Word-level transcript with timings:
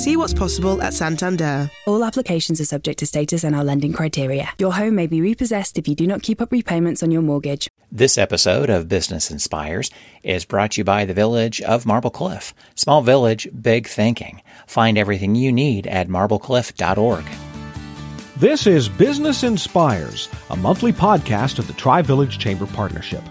See 0.00 0.16
what's 0.16 0.32
possible 0.32 0.80
at 0.80 0.94
Santander. 0.94 1.70
All 1.86 2.02
applications 2.02 2.58
are 2.58 2.64
subject 2.64 3.00
to 3.00 3.06
status 3.06 3.44
and 3.44 3.54
our 3.54 3.62
lending 3.62 3.92
criteria. 3.92 4.48
Your 4.58 4.72
home 4.72 4.94
may 4.94 5.06
be 5.06 5.20
repossessed 5.20 5.76
if 5.76 5.86
you 5.86 5.94
do 5.94 6.06
not 6.06 6.22
keep 6.22 6.40
up 6.40 6.50
repayments 6.50 7.02
on 7.02 7.10
your 7.10 7.20
mortgage. 7.20 7.68
This 7.92 8.16
episode 8.16 8.70
of 8.70 8.88
Business 8.88 9.30
Inspires 9.30 9.90
is 10.22 10.46
brought 10.46 10.70
to 10.70 10.80
you 10.80 10.84
by 10.84 11.04
the 11.04 11.12
Village 11.12 11.60
of 11.60 11.84
Marble 11.84 12.08
Cliff. 12.08 12.54
Small 12.76 13.02
village, 13.02 13.46
big 13.60 13.86
thinking. 13.86 14.40
Find 14.66 14.96
everything 14.96 15.34
you 15.34 15.52
need 15.52 15.86
at 15.86 16.08
marblecliff.org. 16.08 17.26
This 18.38 18.66
is 18.66 18.88
Business 18.88 19.42
Inspires, 19.42 20.30
a 20.48 20.56
monthly 20.56 20.94
podcast 20.94 21.58
of 21.58 21.66
the 21.66 21.74
Tri 21.74 22.00
Village 22.00 22.38
Chamber 22.38 22.64
Partnership. 22.64 23.22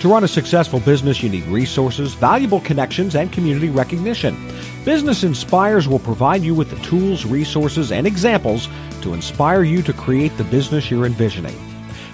To 0.00 0.08
run 0.08 0.24
a 0.24 0.28
successful 0.28 0.78
business, 0.80 1.22
you 1.22 1.28
need 1.30 1.44
resources, 1.46 2.14
valuable 2.14 2.60
connections, 2.60 3.16
and 3.16 3.32
community 3.32 3.70
recognition. 3.70 4.36
Business 4.84 5.24
Inspires 5.24 5.88
will 5.88 5.98
provide 5.98 6.42
you 6.42 6.54
with 6.54 6.70
the 6.70 6.76
tools, 6.86 7.24
resources, 7.24 7.90
and 7.90 8.06
examples 8.06 8.68
to 9.00 9.14
inspire 9.14 9.62
you 9.62 9.82
to 9.82 9.92
create 9.92 10.36
the 10.36 10.44
business 10.44 10.90
you're 10.90 11.06
envisioning. 11.06 11.56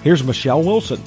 Here's 0.04 0.22
Michelle 0.22 0.62
Wilson. 0.62 1.02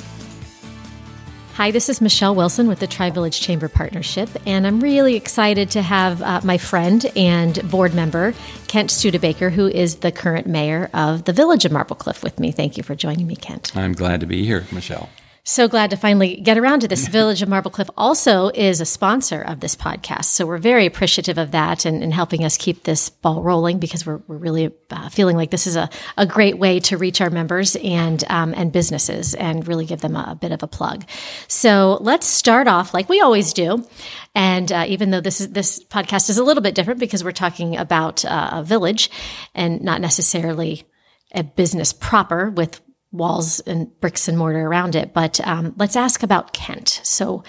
Hi, 1.53 1.71
this 1.71 1.87
is 1.87 2.01
Michelle 2.01 2.35
Wilson 2.35 2.67
with 2.67 2.79
the 2.79 2.87
Tri 2.87 3.09
Village 3.09 3.39
Chamber 3.39 3.69
Partnership, 3.69 4.29
and 4.45 4.67
I'm 4.67 4.81
really 4.81 5.15
excited 5.15 5.71
to 5.71 5.81
have 5.81 6.21
uh, 6.21 6.41
my 6.43 6.57
friend 6.57 7.05
and 7.15 7.57
board 7.71 7.93
member, 7.95 8.33
Kent 8.67 8.91
Studebaker, 8.91 9.49
who 9.49 9.67
is 9.67 9.95
the 9.97 10.11
current 10.11 10.47
mayor 10.47 10.89
of 10.93 11.23
the 11.23 11.31
Village 11.31 11.63
of 11.63 11.71
Marble 11.71 11.95
Cliff, 11.95 12.21
with 12.23 12.41
me. 12.41 12.51
Thank 12.51 12.75
you 12.75 12.83
for 12.83 12.93
joining 12.93 13.25
me, 13.25 13.37
Kent. 13.37 13.71
I'm 13.73 13.93
glad 13.93 14.19
to 14.19 14.25
be 14.25 14.45
here, 14.45 14.65
Michelle. 14.73 15.09
So 15.47 15.67
glad 15.67 15.91
to 15.91 15.95
finally 15.95 16.37
get 16.37 16.57
around 16.57 16.79
to 16.79 16.87
this. 16.87 17.07
Village 17.15 17.43
of 17.43 17.47
Marble 17.47 17.69
Cliff 17.69 17.87
also 17.95 18.49
is 18.49 18.81
a 18.81 18.85
sponsor 18.85 19.43
of 19.43 19.59
this 19.59 19.75
podcast. 19.75 20.25
So 20.25 20.43
we're 20.43 20.57
very 20.57 20.87
appreciative 20.87 21.37
of 21.37 21.51
that 21.51 21.85
and, 21.85 22.01
and 22.01 22.11
helping 22.11 22.43
us 22.43 22.57
keep 22.57 22.81
this 22.81 23.11
ball 23.11 23.43
rolling 23.43 23.77
because 23.77 24.07
we're, 24.07 24.21
we're 24.25 24.37
really 24.37 24.71
uh, 24.89 25.09
feeling 25.09 25.37
like 25.37 25.51
this 25.51 25.67
is 25.67 25.75
a, 25.75 25.87
a 26.17 26.25
great 26.25 26.57
way 26.57 26.79
to 26.79 26.97
reach 26.97 27.21
our 27.21 27.29
members 27.29 27.75
and, 27.75 28.23
um, 28.27 28.55
and 28.57 28.71
businesses 28.71 29.35
and 29.35 29.67
really 29.67 29.85
give 29.85 30.01
them 30.01 30.15
a, 30.15 30.29
a, 30.29 30.35
bit 30.35 30.51
of 30.51 30.63
a 30.63 30.67
plug. 30.67 31.05
So 31.47 31.99
let's 32.01 32.25
start 32.25 32.67
off 32.67 32.95
like 32.95 33.07
we 33.07 33.21
always 33.21 33.53
do. 33.53 33.87
And 34.33 34.71
uh, 34.71 34.85
even 34.87 35.11
though 35.11 35.21
this 35.21 35.41
is, 35.41 35.49
this 35.51 35.83
podcast 35.83 36.31
is 36.31 36.39
a 36.39 36.43
little 36.43 36.63
bit 36.63 36.73
different 36.73 36.99
because 36.99 37.23
we're 37.23 37.31
talking 37.31 37.77
about 37.77 38.25
uh, 38.25 38.49
a 38.53 38.63
village 38.63 39.11
and 39.53 39.79
not 39.81 40.01
necessarily 40.01 40.85
a 41.33 41.43
business 41.43 41.93
proper 41.93 42.49
with 42.49 42.81
walls 43.15 43.59
and 43.61 43.99
bricks 43.99 44.27
and 44.27 44.37
mortar 44.37 44.67
around 44.67 44.95
it. 44.95 45.13
But 45.13 45.39
um, 45.47 45.73
let's 45.77 45.95
ask 45.95 46.23
about 46.23 46.53
Kent. 46.53 47.01
So, 47.03 47.43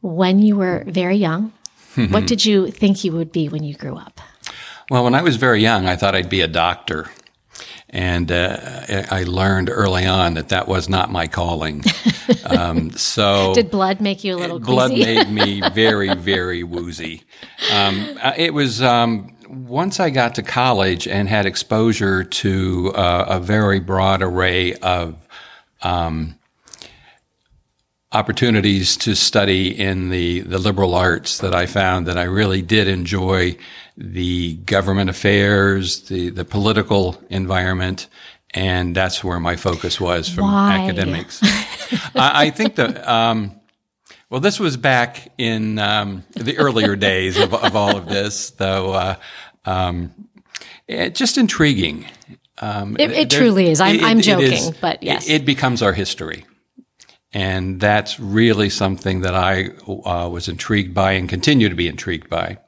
when 0.00 0.40
you 0.40 0.56
were 0.56 0.84
very 0.86 1.16
young, 1.16 1.52
what 2.10 2.26
did 2.26 2.44
you 2.44 2.70
think 2.70 3.04
you 3.04 3.12
would 3.12 3.32
be 3.32 3.48
when 3.48 3.62
you 3.64 3.74
grew 3.74 3.96
up? 3.96 4.20
Well, 4.90 5.04
when 5.04 5.14
I 5.14 5.22
was 5.22 5.36
very 5.36 5.62
young, 5.62 5.86
I 5.86 5.96
thought 5.96 6.14
I'd 6.14 6.28
be 6.28 6.42
a 6.42 6.48
doctor. 6.48 7.10
And 7.88 8.30
uh, 8.32 8.58
I 9.10 9.22
learned 9.22 9.70
early 9.70 10.04
on 10.04 10.34
that 10.34 10.48
that 10.48 10.66
was 10.66 10.88
not 10.88 11.10
my 11.10 11.26
calling. 11.26 11.82
Um, 12.46 12.90
so, 12.92 13.54
did 13.54 13.70
blood 13.70 14.00
make 14.00 14.22
you 14.22 14.34
a 14.34 14.38
little? 14.38 14.58
Blood 14.58 14.92
made 14.92 15.30
me 15.30 15.62
very, 15.72 16.14
very 16.14 16.62
woozy. 16.62 17.22
Um, 17.72 18.18
uh, 18.22 18.32
it 18.36 18.52
was 18.52 18.82
um, 18.82 19.34
once 19.48 20.00
I 20.00 20.10
got 20.10 20.34
to 20.36 20.42
college 20.42 21.06
and 21.06 21.28
had 21.28 21.46
exposure 21.46 22.24
to 22.24 22.92
uh, 22.94 23.26
a 23.28 23.40
very 23.40 23.80
broad 23.80 24.22
array 24.22 24.74
of 24.74 25.16
um, 25.82 26.38
opportunities 28.12 28.96
to 28.98 29.14
study 29.14 29.68
in 29.68 30.08
the, 30.08 30.40
the 30.40 30.58
liberal 30.58 30.94
arts 30.94 31.38
that 31.38 31.54
I 31.54 31.66
found 31.66 32.06
that 32.06 32.16
I 32.16 32.22
really 32.24 32.62
did 32.62 32.86
enjoy 32.86 33.56
the 33.96 34.54
government 34.56 35.10
affairs, 35.10 36.02
the, 36.02 36.30
the 36.30 36.44
political 36.44 37.20
environment, 37.28 38.08
and 38.54 38.94
that's 38.94 39.24
where 39.24 39.40
my 39.40 39.56
focus 39.56 40.00
was 40.00 40.28
from 40.28 40.44
Why? 40.44 40.78
academics. 40.78 41.40
I, 42.14 42.46
I, 42.46 42.50
think 42.50 42.76
that, 42.76 43.06
um, 43.06 43.60
well, 44.34 44.40
this 44.40 44.58
was 44.58 44.76
back 44.76 45.30
in 45.38 45.78
um, 45.78 46.24
the 46.32 46.58
earlier 46.58 46.96
days 47.12 47.38
of, 47.38 47.54
of, 47.54 47.76
all 47.76 47.96
of 47.96 48.08
this, 48.08 48.50
though. 48.50 48.92
Uh, 48.92 49.16
um, 49.64 50.12
it, 50.88 51.14
just 51.14 51.38
intriguing. 51.38 52.06
Um, 52.58 52.96
it, 52.98 53.12
it 53.12 53.30
truly 53.30 53.70
is. 53.70 53.80
I'm, 53.80 53.94
it, 53.94 54.02
I'm 54.02 54.20
joking, 54.20 54.54
is, 54.54 54.70
but 54.72 55.04
yes, 55.04 55.28
it, 55.28 55.44
becomes 55.44 55.82
our 55.82 55.92
history, 55.92 56.46
and 57.32 57.78
that's 57.78 58.18
really 58.18 58.70
something 58.70 59.20
that 59.20 59.36
I 59.36 59.66
uh, 59.86 60.28
was 60.28 60.48
intrigued 60.48 60.94
by 60.94 61.12
and 61.12 61.28
continue 61.28 61.68
to 61.68 61.76
be 61.76 61.86
intrigued 61.86 62.28
by. 62.28 62.58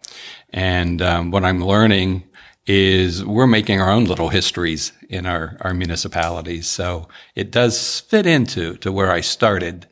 And 0.50 1.02
um, 1.02 1.32
what 1.32 1.44
I'm 1.44 1.64
learning 1.64 2.22
is 2.68 3.24
we're 3.24 3.48
making 3.48 3.80
our 3.80 3.90
own 3.90 4.04
little 4.04 4.28
histories 4.28 4.92
in 5.08 5.26
our, 5.26 5.56
our 5.62 5.74
municipalities. 5.74 6.68
So 6.68 7.08
it 7.34 7.50
does 7.50 7.98
fit 8.02 8.24
into 8.24 8.76
to 8.76 8.92
where 8.92 9.10
I 9.10 9.20
started. 9.20 9.88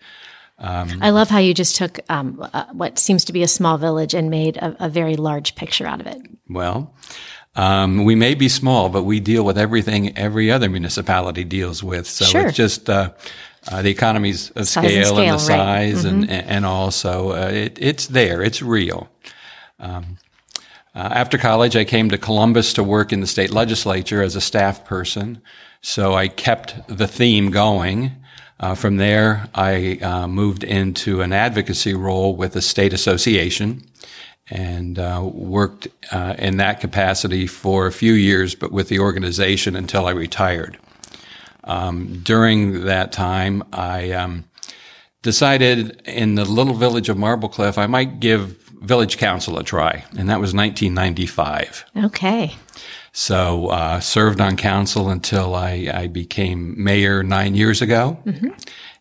Um, 0.59 0.99
I 1.03 1.11
love 1.11 1.29
how 1.29 1.39
you 1.39 1.53
just 1.53 1.77
took 1.77 1.99
um, 2.09 2.49
uh, 2.53 2.67
what 2.73 2.99
seems 2.99 3.25
to 3.25 3.33
be 3.33 3.43
a 3.43 3.49
small 3.49 3.77
village 3.77 4.15
and 4.15 4.31
made 4.31 4.57
a, 4.57 4.85
a 4.85 4.89
very 4.89 5.17
large 5.17 5.57
picture 5.57 5.87
out 5.87 6.01
of 6.01 6.07
it. 6.07 6.23
Well, 6.49 6.95
um, 7.57 8.05
we 8.05 8.15
may 8.15 8.35
be 8.35 8.49
small, 8.49 8.89
but 8.89 9.03
we 9.03 9.21
deal 9.21 9.45
with 9.45 9.59
everything 9.59 10.17
every 10.17 10.51
other 10.51 10.69
municipality 10.69 11.45
deals 11.45 11.83
with. 11.83 12.07
So 12.07 12.25
sure. 12.25 12.47
it's 12.47 12.57
just 12.57 12.89
uh, 12.89 13.13
uh, 13.69 13.83
the 13.83 13.91
economies 13.91 14.51
of 14.51 14.69
scale, 14.69 14.85
and, 14.85 15.07
scale, 15.07 15.19
and, 15.19 15.35
the 15.35 15.39
size, 15.39 16.05
right. 16.05 16.15
mm-hmm. 16.15 16.31
and 16.31 16.31
and 16.31 16.67
also 16.67 17.31
uh, 17.31 17.51
it, 17.53 17.79
it's 17.81 18.07
there, 18.07 18.43
it's 18.43 18.63
real. 18.63 19.09
Um, 19.79 20.19
uh, 20.95 21.11
after 21.13 21.39
college, 21.39 21.75
I 21.75 21.85
came 21.85 22.09
to 22.11 22.19
Columbus 22.19 22.73
to 22.75 22.85
work 22.85 23.13
in 23.13 23.21
the 23.21 23.27
state 23.27 23.51
legislature 23.51 24.23
as 24.23 24.37
a 24.37 24.41
staff 24.41 24.85
person. 24.85 25.43
So 25.81 26.15
I 26.15 26.29
kept 26.29 26.87
the 26.87 27.09
theme 27.09 27.51
going. 27.51 28.13
Uh, 28.61 28.75
from 28.75 28.97
there, 28.97 29.49
I 29.55 29.99
uh, 30.01 30.29
moved 30.29 30.65
into 30.65 31.21
an 31.21 31.33
advocacy 31.33 31.95
role 31.95 32.37
with 32.37 32.55
a 32.57 32.63
state 32.63 32.93
association 32.93 33.83
and 34.51 34.99
uh, 34.99 35.21
worked 35.25 35.89
uh, 36.13 36.35
in 36.39 36.59
that 36.59 36.81
capacity 36.81 37.47
for 37.47 37.87
a 37.87 37.93
few 37.93 38.13
years, 38.13 38.55
but 38.55 38.71
with 38.71 38.89
the 38.89 38.99
organization 39.01 39.75
until 39.75 40.07
I 40.07 40.11
retired. 40.13 40.79
Um, 41.65 42.21
during 42.23 42.85
that 42.85 43.11
time, 43.11 43.63
I 43.73 44.13
um, 44.13 44.45
decided 45.23 46.03
in 46.05 46.35
the 46.35 46.45
little 46.45 46.75
village 46.75 47.09
of 47.09 47.17
Marble 47.17 47.49
Cliff, 47.49 47.79
I 47.79 47.87
might 47.87 48.21
give 48.21 48.64
village 48.85 49.19
council 49.19 49.59
a 49.59 49.65
try, 49.65 50.05
and 50.17 50.29
that 50.29 50.41
was 50.41 50.55
1995. 50.55 51.85
Okay. 52.05 52.57
So 53.13 53.69
uh, 53.69 54.01
served 54.01 54.41
on 54.41 54.57
council 54.57 55.09
until 55.09 55.55
I, 55.55 55.89
I, 55.93 56.07
became 56.09 56.83
mayor 56.83 57.23
nine 57.23 57.55
years 57.55 57.81
ago, 57.81 58.19
mm-hmm. 58.27 58.49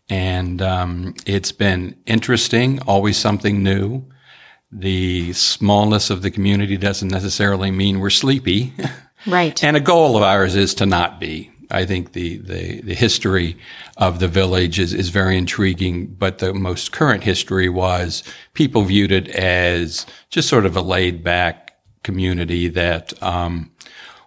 and 0.08 0.62
um, 0.62 1.16
it's 1.26 1.52
been 1.52 1.96
interesting. 2.06 2.80
Always 2.82 3.18
something 3.18 3.64
new. 3.64 4.06
The 4.72 5.34
smallness 5.34 6.10
of 6.10 6.22
the 6.22 6.32
community 6.32 6.78
doesn't 6.78 7.10
necessarily 7.10 7.72
mean 7.72 8.00
we're 8.00 8.12
sleepy, 8.12 8.74
right? 9.28 9.64
and 9.64 9.76
a 9.76 9.80
goal 9.80 10.16
of 10.16 10.24
ours 10.24 10.56
is 10.56 10.76
to 10.76 10.86
not 10.86 11.20
be. 11.20 11.52
I 11.74 11.86
think 11.86 12.14
the, 12.14 12.38
the, 12.38 12.82
the 12.82 12.94
history 12.94 13.58
of 13.98 14.20
the 14.20 14.28
village 14.28 14.80
is, 14.80 14.94
is 14.94 15.10
very 15.10 15.38
intriguing, 15.38 16.08
but 16.08 16.40
the 16.40 16.54
most 16.54 16.92
current 16.92 17.24
history 17.24 17.70
was 17.70 18.24
people 18.54 18.84
viewed 18.84 19.12
it 19.12 19.28
as 19.30 20.06
just 20.30 20.48
sort 20.48 20.66
of 20.66 20.78
a 20.78 20.82
laid 20.82 21.24
back 21.24 21.76
community 22.04 22.68
that 22.70 23.22
um, 23.24 23.72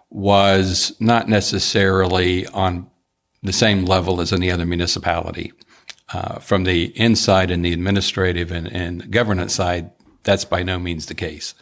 was 0.09 0.95
not 0.99 1.27
necessarily 1.29 2.45
on 2.47 2.89
the 3.43 3.53
same 3.53 3.85
level 3.85 4.19
as 4.19 4.33
any 4.33 4.51
other 4.51 4.65
municipality. 4.65 5.53
Uh, 6.13 6.39
from 6.39 6.63
the 6.63 6.85
inside 6.99 7.51
and 7.51 7.65
the 7.65 7.73
administrative 7.73 8.51
and, 8.51 8.67
and 8.67 9.11
governance 9.11 9.53
side, 9.53 9.91
that's 10.23 10.45
by 10.45 10.63
no 10.63 10.79
means 10.79 11.07
the 11.07 11.13
case. 11.13 11.53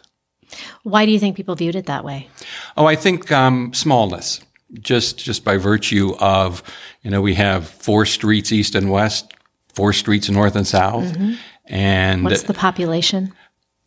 Why 0.84 1.04
do 1.04 1.12
you 1.12 1.18
think 1.18 1.36
people 1.36 1.56
viewed 1.56 1.74
it 1.74 1.86
that 1.86 2.04
way? 2.04 2.28
Oh, 2.76 2.86
I 2.86 2.94
think 2.94 3.32
um, 3.32 3.74
smallness, 3.74 4.40
just 4.80 5.18
just 5.18 5.44
by 5.44 5.56
virtue 5.56 6.14
of 6.18 6.62
you 7.02 7.10
know 7.10 7.20
we 7.20 7.34
have 7.34 7.68
four 7.68 8.06
streets 8.06 8.52
east 8.52 8.74
and 8.74 8.90
west, 8.90 9.32
four 9.74 9.92
streets 9.92 10.28
north 10.28 10.56
and 10.56 10.66
south, 10.66 11.04
mm-hmm. 11.04 11.34
and 11.66 12.24
what's 12.24 12.44
the 12.44 12.54
population? 12.54 13.32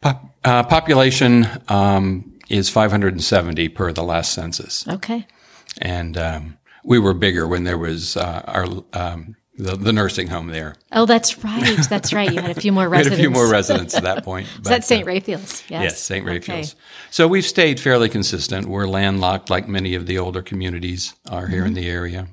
Po- 0.02 0.20
uh, 0.44 0.64
population 0.64 1.48
um, 1.68 2.40
is 2.50 2.70
570 2.70 3.70
per 3.70 3.92
the 3.92 4.04
last 4.04 4.34
census. 4.34 4.88
Okay. 4.88 5.28
And 5.82 6.18
um, 6.18 6.58
we 6.84 7.00
were 7.00 7.14
bigger 7.14 7.48
when 7.48 7.64
there 7.64 7.78
was 7.78 8.18
uh, 8.18 8.44
our 8.48 8.66
um, 8.94 9.36
the, 9.60 9.76
the, 9.76 9.92
nursing 9.92 10.28
home 10.28 10.48
there. 10.48 10.76
Oh, 10.94 11.06
that's 11.06 11.44
right. 11.44 11.78
That's 11.90 12.14
right. 12.14 12.32
You 12.32 12.40
had 12.40 12.56
a 12.56 12.60
few 12.60 12.72
more 12.72 12.88
residents. 12.90 13.18
had 13.18 13.20
a 13.20 13.22
few 13.22 13.30
more 13.30 13.52
residents 13.52 13.94
at 13.94 14.04
that 14.04 14.24
point. 14.24 14.48
Is 14.48 14.64
that 14.64 14.86
St. 14.86 15.04
Uh, 15.04 15.08
Raphael's? 15.08 15.64
Yes. 15.70 15.84
Yes, 15.84 16.00
St. 16.00 16.26
Raphael's. 16.26 16.74
Okay. 16.74 16.82
So 17.12 17.28
we've 17.28 17.46
stayed 17.46 17.80
fairly 17.80 18.08
consistent. 18.08 18.68
We're 18.68 18.88
landlocked 18.88 19.50
like 19.50 19.68
many 19.68 19.96
of 19.96 20.06
the 20.06 20.18
older 20.18 20.42
communities 20.42 21.14
are 21.30 21.48
here 21.48 21.60
mm-hmm. 21.60 21.68
in 21.68 21.74
the 21.74 21.90
area. 21.90 22.28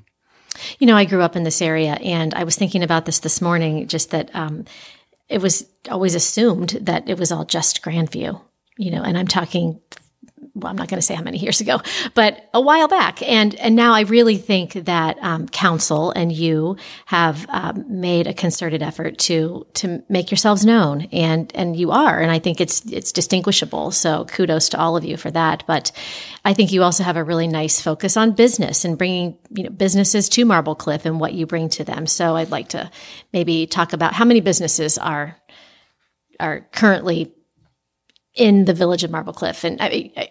You 0.79 0.87
know, 0.87 0.95
I 0.95 1.03
grew 1.03 1.21
up 1.21 1.35
in 1.35 1.43
this 1.43 1.61
area 1.61 1.93
and 2.01 2.33
I 2.33 2.45
was 2.45 2.55
thinking 2.55 2.81
about 2.81 3.05
this 3.05 3.19
this 3.19 3.41
morning, 3.41 3.87
just 3.87 4.11
that 4.11 4.33
um, 4.33 4.63
it 5.27 5.41
was 5.41 5.67
always 5.91 6.15
assumed 6.15 6.69
that 6.81 7.09
it 7.09 7.19
was 7.19 7.31
all 7.31 7.43
just 7.43 7.83
Grandview, 7.83 8.41
you 8.77 8.91
know, 8.91 9.03
and 9.03 9.17
I'm 9.17 9.27
talking 9.27 9.81
well, 10.59 10.69
I'm 10.69 10.75
not 10.75 10.87
going 10.87 10.99
to 10.99 11.05
say 11.05 11.13
how 11.13 11.21
many 11.21 11.37
years 11.37 11.61
ago, 11.61 11.81
but 12.13 12.49
a 12.53 12.61
while 12.61 12.87
back. 12.87 13.21
And 13.21 13.55
and 13.55 13.75
now 13.75 13.93
I 13.93 14.01
really 14.01 14.37
think 14.37 14.73
that 14.73 15.17
um, 15.21 15.47
council 15.47 16.11
and 16.11 16.31
you 16.31 16.77
have 17.05 17.45
um, 17.49 17.85
made 17.87 18.27
a 18.27 18.33
concerted 18.33 18.81
effort 18.81 19.17
to 19.19 19.67
to 19.75 20.03
make 20.09 20.31
yourselves 20.31 20.65
known, 20.65 21.01
and 21.11 21.51
and 21.55 21.75
you 21.75 21.91
are, 21.91 22.19
and 22.19 22.31
I 22.31 22.39
think 22.39 22.59
it's 22.59 22.85
it's 22.91 23.11
distinguishable. 23.11 23.91
So 23.91 24.25
kudos 24.25 24.69
to 24.69 24.79
all 24.79 24.97
of 24.97 25.05
you 25.05 25.17
for 25.17 25.31
that. 25.31 25.63
But 25.67 25.91
I 26.43 26.53
think 26.53 26.71
you 26.71 26.83
also 26.83 27.03
have 27.03 27.17
a 27.17 27.23
really 27.23 27.47
nice 27.47 27.81
focus 27.81 28.17
on 28.17 28.31
business 28.31 28.85
and 28.85 28.97
bringing 28.97 29.37
you 29.51 29.63
know 29.63 29.69
businesses 29.69 30.29
to 30.29 30.45
Marble 30.45 30.75
Cliff 30.75 31.05
and 31.05 31.19
what 31.19 31.33
you 31.33 31.45
bring 31.45 31.69
to 31.69 31.83
them. 31.83 32.07
So 32.07 32.35
I'd 32.35 32.51
like 32.51 32.69
to 32.69 32.89
maybe 33.33 33.67
talk 33.67 33.93
about 33.93 34.13
how 34.13 34.25
many 34.25 34.41
businesses 34.41 34.97
are 34.97 35.37
are 36.39 36.67
currently 36.71 37.33
in 38.33 38.65
the 38.65 38.73
village 38.73 39.03
of 39.03 39.11
Marble 39.11 39.33
Cliff, 39.33 39.63
and 39.63 39.81
I, 39.81 40.11
I 40.15 40.29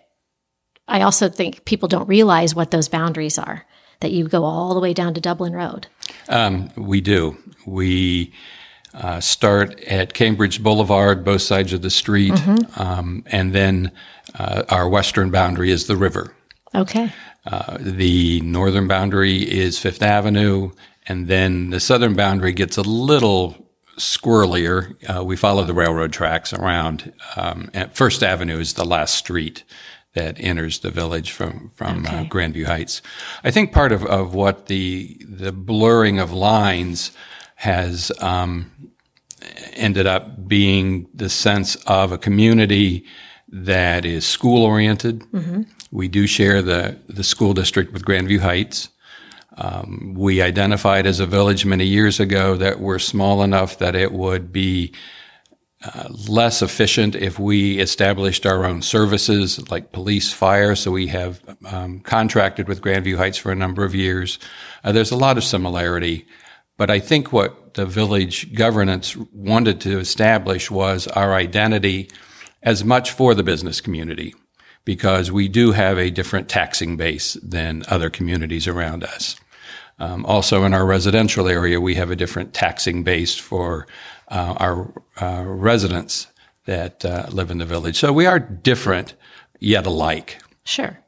also 1.02 1.28
think 1.28 1.64
people 1.64 1.88
don't 1.88 2.08
realize 2.08 2.54
what 2.54 2.70
those 2.70 2.88
boundaries 2.88 3.38
are, 3.38 3.66
that 4.00 4.12
you 4.12 4.28
go 4.28 4.44
all 4.44 4.74
the 4.74 4.80
way 4.80 4.94
down 4.94 5.14
to 5.14 5.20
Dublin 5.20 5.52
Road. 5.52 5.88
Um, 6.28 6.70
we 6.76 7.00
do. 7.00 7.36
We 7.66 8.32
uh, 8.94 9.20
start 9.20 9.80
at 9.82 10.14
Cambridge 10.14 10.62
Boulevard, 10.62 11.24
both 11.24 11.42
sides 11.42 11.72
of 11.72 11.82
the 11.82 11.90
street, 11.90 12.32
mm-hmm. 12.32 12.80
um, 12.80 13.24
and 13.26 13.52
then 13.52 13.92
uh, 14.38 14.62
our 14.68 14.88
western 14.88 15.30
boundary 15.30 15.70
is 15.70 15.86
the 15.86 15.96
river. 15.96 16.34
Okay. 16.74 17.12
Uh, 17.44 17.78
the 17.80 18.40
northern 18.40 18.88
boundary 18.88 19.38
is 19.38 19.78
Fifth 19.78 20.02
Avenue, 20.02 20.70
and 21.06 21.28
then 21.28 21.70
the 21.70 21.80
southern 21.80 22.14
boundary 22.14 22.52
gets 22.52 22.76
a 22.76 22.82
little 22.82 23.56
squirrelier. 23.98 24.94
Uh, 25.08 25.24
we 25.24 25.36
follow 25.36 25.64
the 25.64 25.74
railroad 25.74 26.12
tracks 26.12 26.52
around. 26.52 27.12
Um, 27.36 27.70
First 27.92 28.22
Avenue 28.22 28.58
is 28.58 28.74
the 28.74 28.84
last 28.84 29.14
street 29.14 29.64
that 30.16 30.40
enters 30.40 30.80
the 30.80 30.90
village 30.90 31.30
from 31.30 31.70
from 31.76 32.06
uh, 32.06 32.08
okay. 32.08 32.18
uh, 32.18 32.24
Grandview 32.24 32.64
Heights. 32.64 33.02
I 33.44 33.50
think 33.50 33.70
part 33.70 33.92
of, 33.92 34.04
of 34.06 34.34
what 34.34 34.66
the 34.66 35.16
the 35.20 35.52
blurring 35.52 36.18
of 36.18 36.32
lines 36.32 37.12
has 37.56 38.10
um, 38.20 38.90
ended 39.74 40.06
up 40.06 40.48
being 40.48 41.06
the 41.14 41.28
sense 41.28 41.76
of 41.86 42.12
a 42.12 42.18
community 42.18 43.04
that 43.48 44.04
is 44.04 44.26
school 44.26 44.64
oriented. 44.64 45.20
Mm-hmm. 45.32 45.62
We 45.92 46.08
do 46.08 46.26
share 46.26 46.62
the 46.62 46.98
the 47.08 47.22
school 47.22 47.52
district 47.52 47.92
with 47.92 48.04
Grandview 48.04 48.40
Heights. 48.40 48.88
Um, 49.58 50.14
we 50.16 50.42
identified 50.42 51.06
as 51.06 51.20
a 51.20 51.26
village 51.26 51.64
many 51.64 51.84
years 51.84 52.20
ago 52.20 52.56
that 52.56 52.80
we're 52.80 52.98
small 52.98 53.42
enough 53.42 53.78
that 53.78 53.94
it 53.94 54.12
would 54.12 54.52
be 54.52 54.92
uh, 55.84 56.08
less 56.28 56.62
efficient 56.62 57.14
if 57.14 57.38
we 57.38 57.78
established 57.78 58.46
our 58.46 58.64
own 58.64 58.80
services 58.82 59.70
like 59.70 59.92
police, 59.92 60.32
fire. 60.32 60.74
So 60.74 60.90
we 60.90 61.08
have 61.08 61.42
um, 61.66 62.00
contracted 62.00 62.66
with 62.66 62.80
Grandview 62.80 63.16
Heights 63.16 63.38
for 63.38 63.52
a 63.52 63.56
number 63.56 63.84
of 63.84 63.94
years. 63.94 64.38
Uh, 64.82 64.92
there's 64.92 65.10
a 65.10 65.16
lot 65.16 65.36
of 65.36 65.44
similarity, 65.44 66.26
but 66.78 66.90
I 66.90 66.98
think 66.98 67.32
what 67.32 67.74
the 67.74 67.86
village 67.86 68.54
governance 68.54 69.16
wanted 69.32 69.80
to 69.82 69.98
establish 69.98 70.70
was 70.70 71.06
our 71.08 71.34
identity 71.34 72.10
as 72.62 72.82
much 72.82 73.10
for 73.10 73.34
the 73.34 73.42
business 73.42 73.80
community 73.80 74.34
because 74.86 75.30
we 75.30 75.48
do 75.48 75.72
have 75.72 75.98
a 75.98 76.10
different 76.10 76.48
taxing 76.48 76.96
base 76.96 77.34
than 77.42 77.82
other 77.88 78.08
communities 78.08 78.66
around 78.66 79.04
us. 79.04 79.36
Um, 79.98 80.26
also, 80.26 80.64
in 80.64 80.74
our 80.74 80.86
residential 80.86 81.48
area, 81.48 81.80
we 81.80 81.94
have 81.94 82.10
a 82.10 82.16
different 82.16 82.54
taxing 82.54 83.02
base 83.02 83.34
for 83.34 83.86
uh, 84.28 84.54
our 84.58 84.92
uh, 85.20 85.44
residents 85.46 86.28
that 86.64 87.04
uh, 87.04 87.26
live 87.30 87.50
in 87.50 87.58
the 87.58 87.64
village. 87.64 87.96
So 87.98 88.12
we 88.12 88.26
are 88.26 88.38
different 88.38 89.14
yet 89.60 89.86
alike. 89.86 90.42
Sure. 90.64 90.98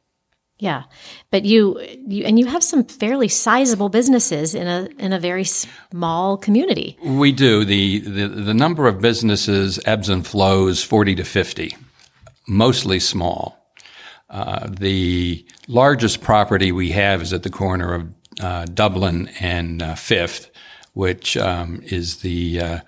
Yeah, 0.60 0.82
but 1.30 1.44
you, 1.44 1.78
you 2.08 2.24
and 2.24 2.36
you 2.36 2.46
have 2.46 2.64
some 2.64 2.82
fairly 2.82 3.28
sizable 3.28 3.88
businesses 3.88 4.54
in 4.54 4.66
a 4.66 4.88
in 4.98 5.12
a 5.12 5.20
very 5.20 5.44
small 5.44 6.36
community. 6.36 6.96
We 7.04 7.30
do. 7.30 7.64
the 7.64 8.00
the 8.00 8.28
The 8.28 8.54
number 8.54 8.88
of 8.88 9.00
businesses 9.00 9.78
ebbs 9.84 10.08
and 10.08 10.26
flows 10.26 10.82
forty 10.82 11.14
to 11.14 11.22
fifty, 11.22 11.76
mostly 12.48 12.98
small. 12.98 13.72
Uh, 14.28 14.66
the 14.68 15.46
largest 15.68 16.20
property 16.20 16.72
we 16.72 16.90
have 16.90 17.22
is 17.22 17.32
at 17.32 17.42
the 17.42 17.50
corner 17.50 17.94
of 17.94 18.08
uh, 18.40 18.64
Dublin 18.64 19.30
and 19.40 19.80
uh, 19.80 19.94
Fifth, 19.94 20.50
which 20.92 21.36
um, 21.36 21.82
is 21.84 22.16
the 22.16 22.80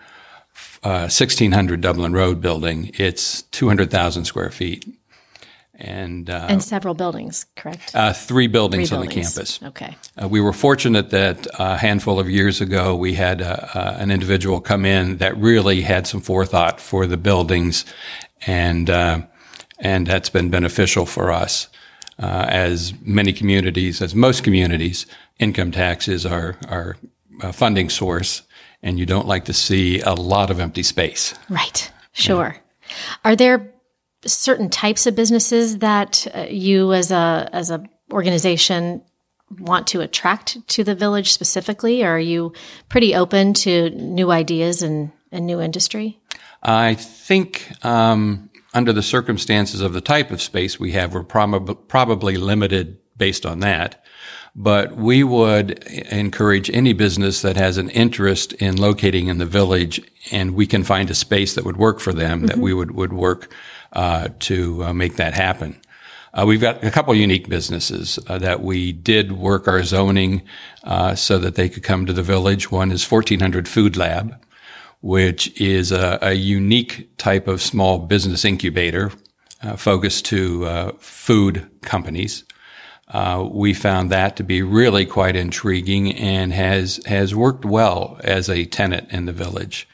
1600 0.83 1.79
uh, 1.79 1.89
Dublin 1.89 2.13
Road 2.13 2.41
building. 2.41 2.91
It's 2.95 3.43
200,000 3.43 4.25
square 4.25 4.51
feet. 4.51 4.85
And, 5.75 6.29
uh, 6.29 6.47
and 6.49 6.63
several 6.63 6.93
buildings, 6.93 7.47
correct? 7.57 7.95
Uh, 7.95 8.13
three 8.13 8.49
buildings 8.49 8.91
three 8.91 8.99
on 8.99 9.05
buildings. 9.05 9.35
the 9.35 9.41
campus. 9.41 9.63
Okay. 9.63 9.97
Uh, 10.23 10.29
we 10.29 10.41
were 10.41 10.53
fortunate 10.53 11.09
that 11.11 11.47
a 11.59 11.79
handful 11.79 12.21
of 12.21 12.29
years 12.29 12.61
ago 12.61 12.95
we 12.95 13.15
had 13.15 13.41
uh, 13.41 13.57
an 13.75 14.11
individual 14.11 14.61
come 14.61 14.85
in 14.85 15.17
that 15.19 15.35
really 15.39 15.81
had 15.81 16.07
some 16.07 16.21
forethought 16.21 16.81
for 16.81 17.07
the 17.07 17.17
buildings, 17.17 17.87
and 18.47 18.91
and 19.79 20.07
that's 20.07 20.29
been 20.29 20.51
beneficial 20.51 21.07
for 21.07 21.33
us. 21.33 21.69
as 22.19 22.93
many 23.01 23.33
communities, 23.33 24.03
as 24.03 24.15
most 24.15 24.45
communities, 24.45 25.07
income 25.39 25.71
taxes 25.71 26.27
are 26.27 26.59
our 26.69 26.99
our 27.43 27.55
funding 27.55 27.89
source, 27.89 28.43
and 28.83 28.99
you 28.99 29.07
don't 29.07 29.27
like 29.27 29.45
to 29.47 29.53
see 29.53 30.01
a 30.01 30.15
lot 30.15 30.51
of 30.51 30.61
empty 30.61 30.83
space. 30.83 31.35
Right. 31.49 31.91
Sure. 32.13 32.57
Yeah. 32.57 32.97
Are 33.25 33.37
there 33.37 33.73
certain 34.27 34.69
types 34.69 35.07
of 35.07 35.15
businesses 35.15 35.79
that 35.79 36.27
uh, 36.35 36.47
you 36.51 36.93
as 36.93 37.11
a 37.11 37.49
as 37.53 37.71
a 37.71 37.83
organization 38.13 39.03
want 39.59 39.87
to 39.89 40.01
attract 40.01 40.59
to 40.69 40.85
the 40.85 40.95
village 40.95 41.33
specifically 41.33 42.05
or 42.05 42.11
are 42.15 42.19
you 42.19 42.53
pretty 42.89 43.15
open 43.15 43.53
to 43.53 43.91
new 43.91 44.31
ideas 44.31 44.83
and, 44.83 45.11
and 45.33 45.47
new 45.47 45.61
industry 45.61 46.21
i 46.63 46.95
think 46.95 47.73
um, 47.85 48.49
under 48.75 48.93
the 48.93 49.03
circumstances 49.03 49.81
of 49.81 49.93
the 49.93 50.01
type 50.01 50.31
of 50.31 50.41
space 50.41 50.79
we 50.79 50.93
have 50.93 51.15
we're 51.15 51.25
prob- 51.25 51.89
probably 51.89 52.37
limited 52.37 53.00
based 53.21 53.47
on 53.47 53.61
that 53.61 54.03
but 54.55 54.97
we 54.97 55.23
would 55.23 55.85
encourage 56.11 56.71
any 56.71 56.93
business 56.93 57.43
that 57.43 57.57
has 57.57 57.79
an 57.79 57.89
interest 57.91 58.53
in 58.55 58.77
locating 58.77 59.29
in 59.29 59.39
the 59.39 59.47
village 59.47 60.01
and 60.33 60.55
we 60.55 60.67
can 60.67 60.83
find 60.83 61.09
a 61.11 61.15
space 61.15 61.55
that 61.55 61.65
would 61.65 61.77
work 61.77 62.01
for 62.01 62.13
them 62.13 62.39
mm-hmm. 62.39 62.47
that 62.47 62.59
we 62.59 62.75
would, 62.75 62.91
would 62.93 63.13
work 63.13 63.53
uh, 63.93 64.29
to 64.41 64.85
uh, 64.85 64.93
make 64.93 65.17
that 65.17 65.35
happen. 65.35 65.81
Uh, 66.33 66.45
we've 66.47 66.61
got 66.61 66.83
a 66.85 66.91
couple 66.91 67.13
unique 67.15 67.49
businesses 67.49 68.19
uh, 68.29 68.39
that 68.39 68.61
we 68.63 68.93
did 68.93 69.33
work 69.33 69.67
our 69.67 69.83
zoning 69.83 70.43
uh, 70.85 71.15
so 71.15 71.39
that 71.39 71.57
they 71.57 71.69
could 71.69 71.83
come 71.83 72.07
to 72.07 72.13
the 72.13 72.23
village. 72.23 72.71
One 72.71 72.93
is 72.93 73.09
1400 73.09 73.67
Food 73.67 73.97
Lab, 73.97 74.35
which 75.01 75.61
is 75.61 75.91
a, 75.91 76.19
a 76.23 76.35
unique 76.35 77.17
type 77.17 77.49
of 77.49 77.61
small 77.61 77.99
business 77.99 78.45
incubator 78.45 79.11
uh, 79.63 79.75
focused 79.77 80.25
to 80.27 80.93
food 81.01 81.69
companies. 81.83 82.45
Uh, 83.11 83.49
we 83.51 83.75
found 83.75 84.11
that 84.11 84.37
to 84.37 84.45
be 84.45 84.63
really 84.63 85.05
quite 85.05 85.35
intriguing 85.35 86.13
and 86.15 86.53
has 86.53 87.01
has 87.07 87.35
worked 87.35 87.65
well 87.65 88.21
as 88.23 88.49
a 88.49 88.65
tenant 88.67 89.11
in 89.11 89.27
the 89.27 89.33
village. 89.33 89.89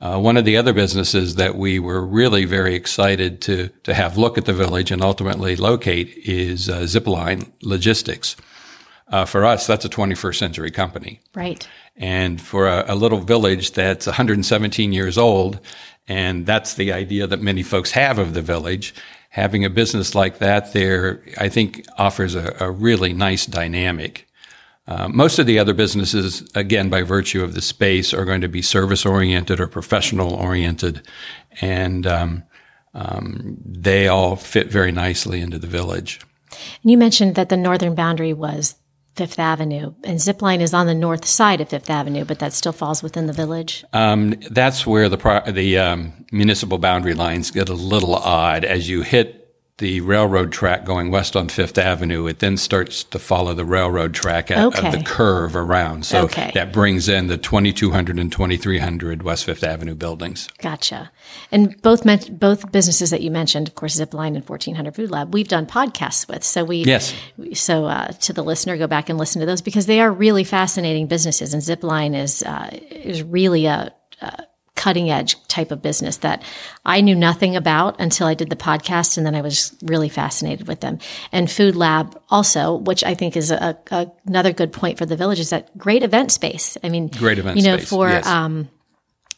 Uh, 0.00 0.18
one 0.18 0.36
of 0.36 0.44
the 0.44 0.56
other 0.56 0.72
businesses 0.72 1.34
that 1.34 1.56
we 1.56 1.78
were 1.78 2.04
really 2.04 2.44
very 2.44 2.74
excited 2.74 3.40
to 3.40 3.68
to 3.82 3.92
have 3.92 4.16
look 4.16 4.38
at 4.38 4.44
the 4.44 4.52
village 4.52 4.92
and 4.92 5.02
ultimately 5.02 5.56
locate 5.56 6.14
is 6.24 6.68
uh, 6.68 6.80
Zipline 6.82 7.50
Logistics. 7.60 8.36
Uh, 9.08 9.24
for 9.24 9.44
us, 9.44 9.66
that's 9.66 9.84
a 9.84 9.88
21st 9.88 10.36
century 10.36 10.70
company, 10.70 11.20
right? 11.34 11.68
And 11.96 12.40
for 12.40 12.66
a, 12.66 12.84
a 12.88 12.94
little 12.94 13.20
village 13.20 13.72
that's 13.72 14.06
117 14.06 14.92
years 14.92 15.18
old, 15.18 15.60
and 16.08 16.46
that's 16.46 16.74
the 16.74 16.92
idea 16.92 17.26
that 17.26 17.40
many 17.40 17.62
folks 17.62 17.90
have 17.92 18.18
of 18.18 18.32
the 18.32 18.42
village 18.42 18.94
having 19.34 19.64
a 19.64 19.70
business 19.70 20.14
like 20.14 20.38
that 20.38 20.72
there, 20.72 21.20
I 21.38 21.48
think, 21.48 21.84
offers 21.98 22.36
a, 22.36 22.54
a 22.60 22.70
really 22.70 23.12
nice 23.12 23.46
dynamic. 23.46 24.28
Uh, 24.86 25.08
most 25.08 25.40
of 25.40 25.46
the 25.46 25.58
other 25.58 25.74
businesses, 25.74 26.48
again, 26.54 26.88
by 26.88 27.02
virtue 27.02 27.42
of 27.42 27.52
the 27.52 27.60
space, 27.60 28.14
are 28.14 28.24
going 28.24 28.42
to 28.42 28.48
be 28.48 28.62
service 28.62 29.04
oriented 29.04 29.58
or 29.58 29.66
professional 29.66 30.34
oriented, 30.34 31.04
and 31.60 32.06
um, 32.06 32.44
um, 32.94 33.56
they 33.66 34.06
all 34.06 34.36
fit 34.36 34.68
very 34.70 34.92
nicely 34.92 35.40
into 35.40 35.58
the 35.58 35.66
village. 35.66 36.20
And 36.82 36.92
you 36.92 36.96
mentioned 36.96 37.34
that 37.34 37.48
the 37.48 37.56
northern 37.56 37.96
boundary 37.96 38.32
was 38.32 38.76
Fifth 39.14 39.38
Avenue, 39.38 39.94
and 40.02 40.18
Zipline 40.18 40.60
is 40.60 40.74
on 40.74 40.86
the 40.86 40.94
north 40.94 41.24
side 41.24 41.60
of 41.60 41.68
Fifth 41.68 41.88
Avenue, 41.88 42.24
but 42.24 42.40
that 42.40 42.52
still 42.52 42.72
falls 42.72 43.02
within 43.02 43.26
the 43.26 43.32
village. 43.32 43.84
Um, 43.92 44.34
that's 44.50 44.86
where 44.86 45.08
the 45.08 45.18
pro- 45.18 45.50
the 45.50 45.78
um, 45.78 46.12
municipal 46.32 46.78
boundary 46.78 47.14
lines 47.14 47.50
get 47.50 47.68
a 47.68 47.74
little 47.74 48.16
odd 48.16 48.64
as 48.64 48.88
you 48.88 49.02
hit 49.02 49.43
the 49.78 50.00
railroad 50.02 50.52
track 50.52 50.84
going 50.84 51.10
west 51.10 51.34
on 51.34 51.48
Fifth 51.48 51.78
Avenue, 51.78 52.28
it 52.28 52.38
then 52.38 52.56
starts 52.56 53.02
to 53.02 53.18
follow 53.18 53.54
the 53.54 53.64
railroad 53.64 54.14
track 54.14 54.48
at, 54.52 54.58
okay. 54.58 54.86
of 54.86 54.92
the 54.92 55.02
curve 55.02 55.56
around. 55.56 56.06
So 56.06 56.22
okay. 56.22 56.52
that 56.54 56.72
brings 56.72 57.08
in 57.08 57.26
the 57.26 57.36
2200 57.36 58.16
and 58.16 58.30
2300 58.30 59.24
West 59.24 59.44
Fifth 59.44 59.64
Avenue 59.64 59.96
buildings. 59.96 60.48
Gotcha. 60.58 61.10
And 61.50 61.80
both 61.82 62.04
men- 62.04 62.36
both 62.38 62.70
businesses 62.70 63.10
that 63.10 63.20
you 63.20 63.32
mentioned, 63.32 63.66
of 63.66 63.74
course, 63.74 63.98
Zipline 63.98 64.36
and 64.36 64.48
1400 64.48 64.94
Food 64.94 65.10
Lab, 65.10 65.34
we've 65.34 65.48
done 65.48 65.66
podcasts 65.66 66.28
with. 66.28 66.44
So 66.44 66.64
we 66.64 66.84
yes. 66.84 67.12
So 67.54 67.86
uh, 67.86 68.08
to 68.12 68.32
the 68.32 68.44
listener, 68.44 68.76
go 68.76 68.86
back 68.86 69.08
and 69.08 69.18
listen 69.18 69.40
to 69.40 69.46
those 69.46 69.60
because 69.60 69.86
they 69.86 70.00
are 70.00 70.12
really 70.12 70.44
fascinating 70.44 71.08
businesses, 71.08 71.52
and 71.52 71.60
Zipline 71.60 72.16
is 72.16 72.44
uh, 72.44 72.70
is 72.90 73.24
really 73.24 73.66
a, 73.66 73.92
a 74.20 74.44
cutting 74.84 75.08
edge 75.10 75.42
type 75.48 75.70
of 75.70 75.80
business 75.80 76.18
that 76.18 76.42
I 76.84 77.00
knew 77.00 77.14
nothing 77.14 77.56
about 77.56 77.98
until 77.98 78.26
I 78.26 78.34
did 78.34 78.50
the 78.50 78.56
podcast. 78.56 79.16
And 79.16 79.24
then 79.24 79.34
I 79.34 79.40
was 79.40 79.74
really 79.82 80.10
fascinated 80.10 80.68
with 80.68 80.80
them. 80.80 80.98
And 81.32 81.50
Food 81.50 81.74
Lab 81.74 82.20
also, 82.28 82.74
which 82.74 83.02
I 83.02 83.14
think 83.14 83.34
is 83.34 83.50
a, 83.50 83.78
a, 83.90 84.06
another 84.26 84.52
good 84.52 84.72
point 84.74 84.98
for 84.98 85.06
the 85.06 85.16
village 85.16 85.40
is 85.40 85.48
that 85.48 85.76
great 85.78 86.02
event 86.02 86.32
space. 86.32 86.76
I 86.84 86.90
mean, 86.90 87.08
great 87.08 87.38
event 87.38 87.56
you 87.56 87.62
know, 87.62 87.78
space. 87.78 87.88
for, 87.88 88.08
yes. 88.10 88.26
um, 88.26 88.68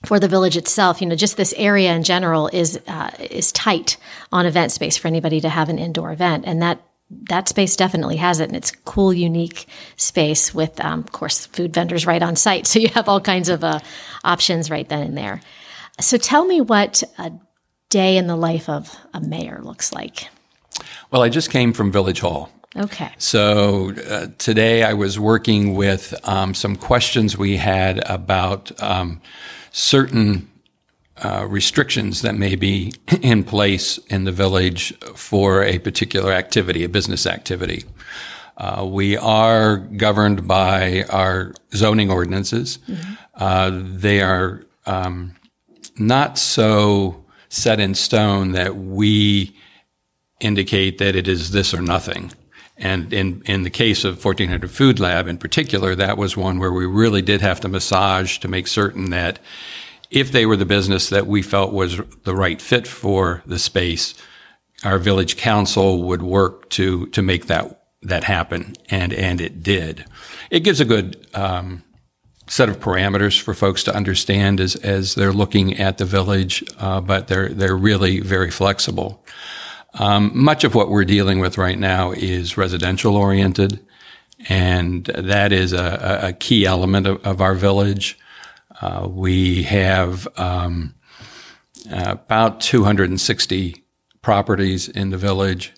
for 0.05 0.19
the 0.19 0.27
village 0.27 0.57
itself, 0.57 1.01
you 1.01 1.07
know, 1.07 1.15
just 1.15 1.37
this 1.37 1.55
area 1.57 1.95
in 1.95 2.03
general 2.03 2.49
is 2.53 2.81
uh, 2.89 3.11
is 3.31 3.53
tight 3.53 3.99
on 4.33 4.47
event 4.47 4.73
space 4.73 4.97
for 4.97 5.07
anybody 5.07 5.41
to 5.41 5.49
have 5.49 5.69
an 5.69 5.79
indoor 5.79 6.11
event, 6.13 6.45
and 6.47 6.61
that 6.61 6.81
that 7.11 7.49
space 7.49 7.77
definitely 7.77 8.17
has 8.17 8.41
it 8.41 8.49
and 8.49 8.57
it's 8.57 8.71
cool 8.85 9.13
unique 9.13 9.67
space 9.97 10.55
with 10.55 10.83
um, 10.85 11.01
of 11.01 11.13
course 11.13 11.47
food 11.47 11.73
vendors 11.73 12.07
right 12.07 12.23
on 12.23 12.37
site. 12.37 12.67
So 12.77 12.81
you 12.81 12.89
have 12.89 13.09
all 13.09 13.21
kinds 13.21 13.49
of 13.49 13.65
uh, 13.65 13.79
options 14.25 14.71
right 14.71 14.89
then 14.89 15.03
and 15.03 15.17
there. 15.17 15.41
So 16.01 16.19
tell 16.19 16.45
me 16.45 16.61
what 16.61 17.03
a 17.19 17.33
day 17.89 18.19
in 18.19 18.27
the 18.27 18.37
life 18.37 18.69
of 18.69 18.95
a 19.15 19.21
mayor 19.21 19.61
looks 19.63 19.93
like. 19.93 20.29
Well 21.11 21.23
i 21.23 21.29
just 21.29 21.51
came 21.51 21.73
from 21.73 21.93
village 21.93 22.21
hall. 22.21 22.51
Okay. 22.77 23.11
So 23.19 23.93
uh, 24.11 24.27
today 24.39 24.83
i 24.83 24.93
was 24.93 25.19
working 25.19 25.75
with 25.75 26.13
um, 26.25 26.55
some 26.55 26.77
questions 26.77 27.39
we 27.39 27.57
had 27.57 28.03
about 28.11 28.73
um, 28.83 29.21
certain 29.71 30.51
uh, 31.23 31.47
restrictions 31.49 32.23
that 32.23 32.35
may 32.35 32.57
be 32.57 32.93
in 33.23 33.45
place 33.45 33.99
in 34.09 34.25
the 34.25 34.33
village 34.33 34.97
for 35.15 35.63
a 35.63 35.79
particular 35.79 36.33
activity, 36.33 36.85
a 36.85 36.89
business 36.89 37.27
activity. 37.27 37.85
Uh, 38.57 38.87
we 38.89 39.17
are 39.17 39.77
governed 39.77 40.49
by 40.49 41.05
our 41.11 41.53
zoning 41.75 42.11
ordinances. 42.11 42.79
Mm-hmm. 42.89 43.15
Uh, 43.35 43.71
they 43.73 44.23
are 44.23 44.65
um, 44.87 45.35
not 45.99 46.39
so 46.39 47.25
set 47.49 47.81
in 47.81 47.95
stone 47.95 48.53
that 48.53 48.77
we 48.77 49.55
indicate 50.41 50.99
that 50.99 51.17
it 51.17 51.29
is 51.29 51.51
this 51.51 51.73
or 51.73 51.83
nothing. 51.83 52.33
And 52.79 53.13
in, 53.13 53.43
in 53.47 53.63
the 53.63 53.71
case 53.71 54.05
of 54.05 54.23
1400 54.23 54.71
Food 54.71 55.01
Lab 55.01 55.29
in 55.29 55.39
particular, 55.39 55.95
that 55.95 56.19
was 56.19 56.37
one 56.37 56.59
where 56.59 56.73
we 56.73 56.85
really 56.85 57.23
did 57.23 57.41
have 57.41 57.61
to 57.61 57.69
massage 57.69 58.39
to 58.39 58.49
make 58.49 58.67
certain 58.67 59.11
that 59.11 59.39
if 60.11 60.33
they 60.33 60.47
were 60.47 60.57
the 60.57 60.65
business 60.67 61.09
that 61.09 61.27
we 61.27 61.43
felt 61.43 61.73
was 61.73 62.01
the 62.25 62.35
right 62.35 62.61
fit 62.61 62.87
for 62.87 63.43
the 63.47 63.59
space, 63.59 64.15
our 64.85 64.99
village 64.99 65.37
council 65.37 66.03
would 66.03 66.23
work 66.23 66.69
to 66.71 67.07
to 67.07 67.23
make 67.23 67.47
that 67.47 67.83
that 68.03 68.25
happen, 68.25 68.75
and 68.91 69.13
and 69.13 69.41
it 69.41 69.63
did. 69.63 70.05
It 70.51 70.61
gives 70.61 70.81
a 70.81 70.85
good 70.85 71.27
um, 71.35 71.83
set 72.47 72.69
of 72.69 72.79
parameters 72.79 73.41
for 73.41 73.55
folks 73.55 73.83
to 73.85 73.95
understand 73.95 74.61
as 74.61 74.77
as 74.77 75.15
they're 75.15 75.33
looking 75.33 75.79
at 75.79 75.99
the 75.99 76.05
village, 76.05 76.65
uh, 76.79 77.01
but 77.01 77.29
they're 77.29 77.49
they're 77.49 77.77
really 77.77 78.21
very 78.21 78.51
flexible. 78.51 79.25
Um, 79.95 80.31
much 80.35 80.63
of 80.63 80.75
what 80.75 80.91
we're 80.91 81.05
dealing 81.05 81.41
with 81.41 81.57
right 81.57 81.79
now 81.79 82.13
is 82.13 82.59
residential 82.59 83.17
oriented, 83.17 83.85
and 84.49 85.07
that 85.07 85.53
is 85.53 85.73
a, 85.73 86.21
a 86.23 86.33
key 86.35 86.67
element 86.67 87.07
of, 87.07 87.25
of 87.27 87.41
our 87.41 87.55
village. 87.55 88.19
Uh, 88.81 89.09
we 89.11 89.63
have 89.63 90.29
um, 90.37 90.95
uh, 91.91 92.05
about 92.09 92.61
260 92.61 93.85
properties 94.23 94.89
in 94.89 95.11
the 95.11 95.17
village. 95.17 95.73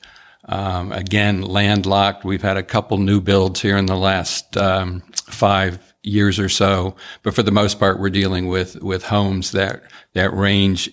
Um, 0.47 0.93
again, 0.93 1.43
landlocked. 1.43 2.25
We've 2.25 2.43
had 2.43 2.57
a 2.57 2.63
couple 2.63 2.99
new 2.99 3.21
builds 3.21 3.61
here 3.61 3.77
in 3.77 3.87
the 3.87 3.97
last 3.97 4.57
um, 4.57 5.03
five 5.27 5.95
years 6.03 6.39
or 6.39 6.49
so, 6.49 6.97
but 7.23 7.35
for 7.35 7.43
the 7.43 7.51
most 7.51 7.79
part, 7.79 8.01
we're 8.01 8.09
dealing 8.09 8.49
with 8.49 8.77
with 8.83 9.05
homes 9.05 9.53
that 9.53 9.83
that 10.15 10.33
range 10.33 10.91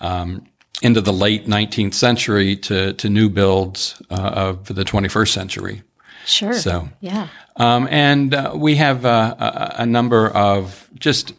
um, 0.00 0.46
into 0.80 1.02
the 1.02 1.12
late 1.12 1.46
19th 1.46 1.94
century 1.94 2.56
to 2.56 2.94
to 2.94 3.10
new 3.10 3.28
builds 3.28 4.00
uh, 4.10 4.14
of 4.14 4.74
the 4.74 4.84
21st 4.84 5.28
century. 5.28 5.82
Sure. 6.26 6.54
So 6.54 6.88
yeah. 7.00 7.28
Um, 7.56 7.88
and 7.90 8.34
uh, 8.34 8.52
we 8.54 8.76
have 8.76 9.06
uh, 9.06 9.34
a, 9.38 9.82
a, 9.82 9.86
number 9.86 10.28
of 10.28 10.90
just 10.98 11.32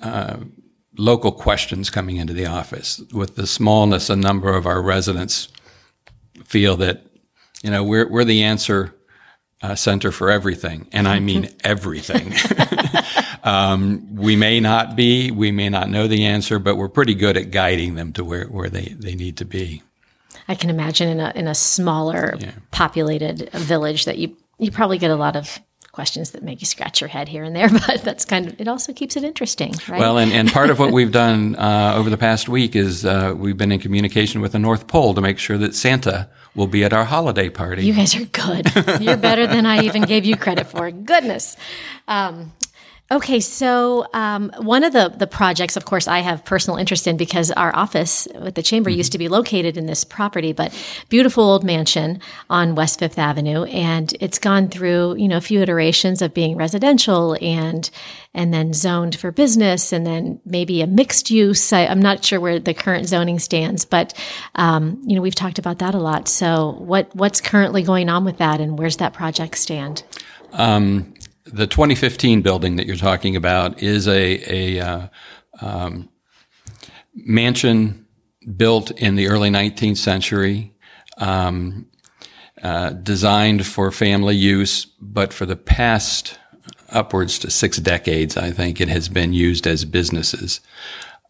uh, 0.00 0.36
local 0.96 1.32
questions 1.32 1.90
coming 1.90 2.16
into 2.16 2.32
the 2.32 2.46
office. 2.46 3.02
With 3.12 3.34
the 3.34 3.46
smallness, 3.46 4.08
a 4.08 4.16
number 4.16 4.54
of 4.54 4.66
our 4.66 4.80
residents 4.80 5.48
feel 6.44 6.76
that, 6.76 7.02
you 7.62 7.70
know, 7.70 7.82
we're, 7.82 8.08
we're 8.08 8.24
the 8.24 8.44
answer 8.44 8.94
uh, 9.62 9.74
center 9.74 10.12
for 10.12 10.30
everything. 10.30 10.88
And 10.92 11.08
I 11.08 11.18
mean 11.20 11.48
everything. 11.64 12.32
um, 13.44 14.14
we 14.14 14.36
may 14.36 14.60
not 14.60 14.94
be, 14.94 15.30
we 15.30 15.50
may 15.50 15.68
not 15.68 15.90
know 15.90 16.06
the 16.06 16.24
answer, 16.24 16.58
but 16.58 16.76
we're 16.76 16.88
pretty 16.88 17.14
good 17.14 17.36
at 17.36 17.50
guiding 17.50 17.96
them 17.96 18.12
to 18.12 18.24
where, 18.24 18.46
where 18.46 18.70
they, 18.70 18.94
they 18.96 19.14
need 19.14 19.36
to 19.38 19.44
be. 19.44 19.82
I 20.48 20.54
can 20.54 20.70
imagine 20.70 21.08
in 21.08 21.20
a 21.20 21.32
in 21.34 21.48
a 21.48 21.54
smaller 21.54 22.36
yeah. 22.38 22.52
populated 22.70 23.50
village 23.52 24.04
that 24.04 24.18
you 24.18 24.36
you 24.58 24.70
probably 24.70 24.98
get 24.98 25.10
a 25.10 25.16
lot 25.16 25.36
of 25.36 25.60
questions 25.94 26.32
that 26.32 26.42
make 26.42 26.60
you 26.60 26.66
scratch 26.66 27.00
your 27.00 27.08
head 27.08 27.28
here 27.28 27.44
and 27.44 27.54
there, 27.54 27.68
but 27.86 28.02
that's 28.02 28.24
kind 28.24 28.48
of 28.48 28.60
it. 28.60 28.68
Also 28.68 28.92
keeps 28.92 29.16
it 29.16 29.24
interesting, 29.24 29.72
right? 29.88 30.00
Well, 30.00 30.18
and, 30.18 30.32
and 30.32 30.52
part 30.52 30.70
of 30.70 30.78
what 30.78 30.92
we've 30.92 31.12
done 31.12 31.54
uh, 31.56 31.94
over 31.96 32.10
the 32.10 32.18
past 32.18 32.48
week 32.48 32.74
is 32.76 33.04
uh, 33.04 33.34
we've 33.36 33.56
been 33.56 33.72
in 33.72 33.78
communication 33.80 34.40
with 34.40 34.52
the 34.52 34.58
North 34.58 34.86
Pole 34.86 35.14
to 35.14 35.20
make 35.20 35.38
sure 35.38 35.56
that 35.56 35.74
Santa 35.74 36.28
will 36.54 36.66
be 36.66 36.84
at 36.84 36.92
our 36.92 37.04
holiday 37.04 37.48
party. 37.48 37.86
You 37.86 37.94
guys 37.94 38.14
are 38.16 38.24
good. 38.24 39.00
You're 39.00 39.16
better 39.16 39.46
than 39.46 39.66
I 39.66 39.84
even 39.84 40.02
gave 40.02 40.24
you 40.24 40.36
credit 40.36 40.66
for. 40.66 40.90
Goodness. 40.90 41.56
Um, 42.08 42.52
Okay, 43.10 43.38
so 43.38 44.06
um, 44.14 44.50
one 44.56 44.82
of 44.82 44.94
the 44.94 45.10
the 45.10 45.26
projects, 45.26 45.76
of 45.76 45.84
course, 45.84 46.08
I 46.08 46.20
have 46.20 46.42
personal 46.42 46.78
interest 46.78 47.06
in 47.06 47.18
because 47.18 47.50
our 47.50 47.74
office 47.76 48.26
with 48.40 48.54
the 48.54 48.62
chamber 48.62 48.88
mm-hmm. 48.88 48.96
used 48.96 49.12
to 49.12 49.18
be 49.18 49.28
located 49.28 49.76
in 49.76 49.84
this 49.84 50.04
property, 50.04 50.54
but 50.54 50.72
beautiful 51.10 51.44
old 51.44 51.64
mansion 51.64 52.18
on 52.48 52.74
West 52.74 53.00
Fifth 53.00 53.18
Avenue, 53.18 53.64
and 53.64 54.14
it's 54.20 54.38
gone 54.38 54.68
through 54.68 55.16
you 55.16 55.28
know 55.28 55.36
a 55.36 55.42
few 55.42 55.60
iterations 55.60 56.22
of 56.22 56.32
being 56.32 56.56
residential 56.56 57.36
and 57.42 57.90
and 58.32 58.54
then 58.54 58.72
zoned 58.72 59.16
for 59.16 59.30
business, 59.30 59.92
and 59.92 60.06
then 60.06 60.40
maybe 60.46 60.80
a 60.80 60.86
mixed 60.86 61.30
use. 61.30 61.74
I, 61.74 61.80
am 61.80 62.00
not 62.00 62.24
sure 62.24 62.40
where 62.40 62.58
the 62.58 62.72
current 62.72 63.06
zoning 63.06 63.38
stands, 63.38 63.84
but 63.84 64.18
um, 64.54 64.98
you 65.04 65.14
know 65.14 65.20
we've 65.20 65.34
talked 65.34 65.58
about 65.58 65.78
that 65.80 65.94
a 65.94 65.98
lot. 65.98 66.26
So 66.26 66.76
what 66.78 67.14
what's 67.14 67.42
currently 67.42 67.82
going 67.82 68.08
on 68.08 68.24
with 68.24 68.38
that, 68.38 68.62
and 68.62 68.78
where's 68.78 68.96
that 68.96 69.12
project 69.12 69.58
stand? 69.58 70.04
Um, 70.54 71.13
the 71.44 71.66
2015 71.66 72.42
building 72.42 72.76
that 72.76 72.86
you're 72.86 72.96
talking 72.96 73.36
about 73.36 73.82
is 73.82 74.08
a, 74.08 74.78
a 74.78 74.80
uh, 74.80 75.08
um, 75.60 76.08
mansion 77.14 78.06
built 78.56 78.90
in 78.92 79.16
the 79.16 79.28
early 79.28 79.50
19th 79.50 79.96
century, 79.96 80.74
um, 81.18 81.86
uh, 82.62 82.90
designed 82.90 83.66
for 83.66 83.90
family 83.90 84.36
use, 84.36 84.86
but 85.00 85.32
for 85.32 85.46
the 85.46 85.56
past 85.56 86.38
upwards 86.90 87.38
to 87.40 87.50
six 87.50 87.78
decades, 87.78 88.36
I 88.36 88.50
think 88.50 88.80
it 88.80 88.88
has 88.88 89.08
been 89.08 89.32
used 89.32 89.66
as 89.66 89.84
businesses. 89.84 90.60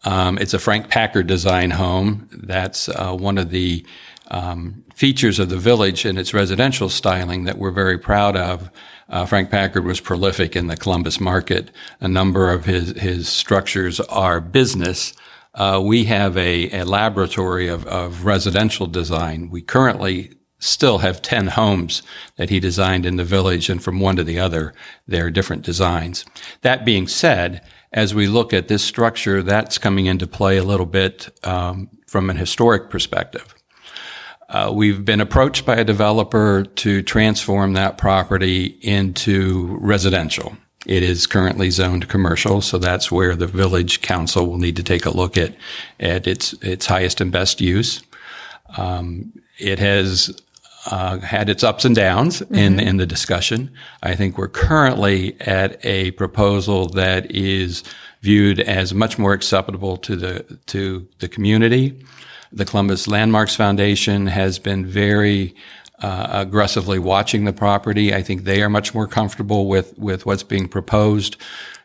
Um, 0.05 0.37
it's 0.37 0.53
a 0.53 0.59
Frank 0.59 0.89
Packard 0.89 1.27
design 1.27 1.71
home. 1.71 2.29
That's 2.31 2.87
uh, 2.89 3.13
one 3.13 3.37
of 3.37 3.49
the 3.49 3.85
um, 4.29 4.83
features 4.93 5.39
of 5.39 5.49
the 5.49 5.57
village 5.57 6.05
and 6.05 6.17
its 6.17 6.33
residential 6.33 6.89
styling 6.89 7.43
that 7.45 7.57
we're 7.57 7.71
very 7.71 7.97
proud 7.97 8.37
of. 8.37 8.69
Uh, 9.09 9.25
Frank 9.25 9.51
Packard 9.51 9.85
was 9.85 9.99
prolific 9.99 10.55
in 10.55 10.67
the 10.67 10.77
Columbus 10.77 11.19
market. 11.19 11.71
A 11.99 12.07
number 12.07 12.51
of 12.51 12.65
his, 12.65 12.91
his 12.99 13.29
structures 13.29 13.99
are 14.01 14.41
business. 14.41 15.13
Uh, 15.53 15.81
we 15.83 16.05
have 16.05 16.35
a, 16.37 16.69
a 16.71 16.85
laboratory 16.85 17.67
of, 17.67 17.85
of 17.87 18.25
residential 18.25 18.87
design. 18.87 19.49
We 19.49 19.61
currently 19.61 20.31
still 20.59 20.99
have 20.99 21.21
10 21.21 21.47
homes 21.47 22.01
that 22.37 22.49
he 22.49 22.59
designed 22.59 23.05
in 23.05 23.17
the 23.17 23.23
village, 23.23 23.69
and 23.69 23.83
from 23.83 23.99
one 23.99 24.15
to 24.15 24.23
the 24.23 24.39
other, 24.39 24.73
there 25.07 25.27
are 25.27 25.31
different 25.31 25.63
designs. 25.63 26.25
That 26.61 26.85
being 26.85 27.07
said, 27.07 27.61
as 27.91 28.13
we 28.13 28.27
look 28.27 28.53
at 28.53 28.67
this 28.67 28.83
structure, 28.83 29.43
that's 29.43 29.77
coming 29.77 30.07
into 30.07 30.27
play 30.27 30.57
a 30.57 30.63
little 30.63 30.85
bit 30.85 31.29
um, 31.43 31.89
from 32.07 32.29
an 32.29 32.37
historic 32.37 32.89
perspective. 32.89 33.53
Uh, 34.49 34.71
we've 34.73 35.03
been 35.03 35.21
approached 35.21 35.65
by 35.65 35.75
a 35.75 35.83
developer 35.83 36.63
to 36.75 37.01
transform 37.01 37.73
that 37.73 37.97
property 37.97 38.77
into 38.81 39.77
residential. 39.81 40.55
It 40.85 41.01
is 41.01 41.25
currently 41.25 41.71
zoned 41.71 42.07
commercial, 42.09 42.61
so 42.61 42.77
that's 42.77 43.11
where 43.11 43.35
the 43.35 43.47
village 43.47 44.01
council 44.01 44.45
will 44.45 44.59
need 44.59 44.75
to 44.75 44.83
take 44.83 45.05
a 45.05 45.09
look 45.09 45.35
at 45.35 45.55
at 45.99 46.27
its 46.27 46.53
its 46.61 46.85
highest 46.85 47.21
and 47.21 47.31
best 47.31 47.59
use. 47.59 48.03
Um, 48.77 49.33
it 49.57 49.79
has 49.79 50.39
uh, 50.91 51.17
had 51.19 51.49
its 51.49 51.63
ups 51.63 51.85
and 51.85 51.95
downs 51.95 52.41
mm-hmm. 52.41 52.55
in 52.55 52.79
in 52.79 52.97
the 52.97 53.07
discussion. 53.07 53.71
I 54.03 54.15
think 54.15 54.37
we're 54.37 54.47
currently 54.47 55.35
at 55.41 55.83
a 55.83 56.11
proposal 56.11 56.87
that 56.89 57.31
is 57.31 57.83
viewed 58.21 58.59
as 58.59 58.93
much 58.93 59.17
more 59.17 59.33
acceptable 59.33 59.97
to 59.97 60.15
the 60.15 60.59
to 60.67 61.07
the 61.17 61.27
community. 61.27 62.05
The 62.55 62.63
Columbus 62.63 63.05
Landmarks 63.09 63.53
Foundation 63.53 64.27
has 64.27 64.59
been 64.59 64.85
very 64.85 65.53
uh, 65.99 66.27
aggressively 66.31 66.97
watching 66.99 67.43
the 67.43 67.51
property. 67.51 68.13
I 68.13 68.23
think 68.23 68.45
they 68.45 68.63
are 68.63 68.69
much 68.69 68.93
more 68.93 69.07
comfortable 69.07 69.67
with, 69.67 69.93
with 69.99 70.25
what's 70.25 70.43
being 70.43 70.69
proposed. 70.69 71.35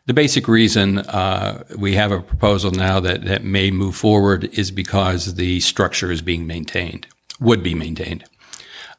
The 0.07 0.15
basic 0.15 0.47
reason 0.47 0.99
uh, 0.99 1.65
we 1.77 1.97
have 1.97 2.13
a 2.13 2.21
proposal 2.21 2.71
now 2.71 3.01
that, 3.01 3.25
that 3.25 3.43
may 3.43 3.73
move 3.73 3.97
forward 3.97 4.45
is 4.57 4.71
because 4.71 5.35
the 5.35 5.59
structure 5.59 6.13
is 6.13 6.23
being 6.23 6.47
maintained, 6.47 7.09
would 7.41 7.65
be 7.65 7.75
maintained. 7.75 8.25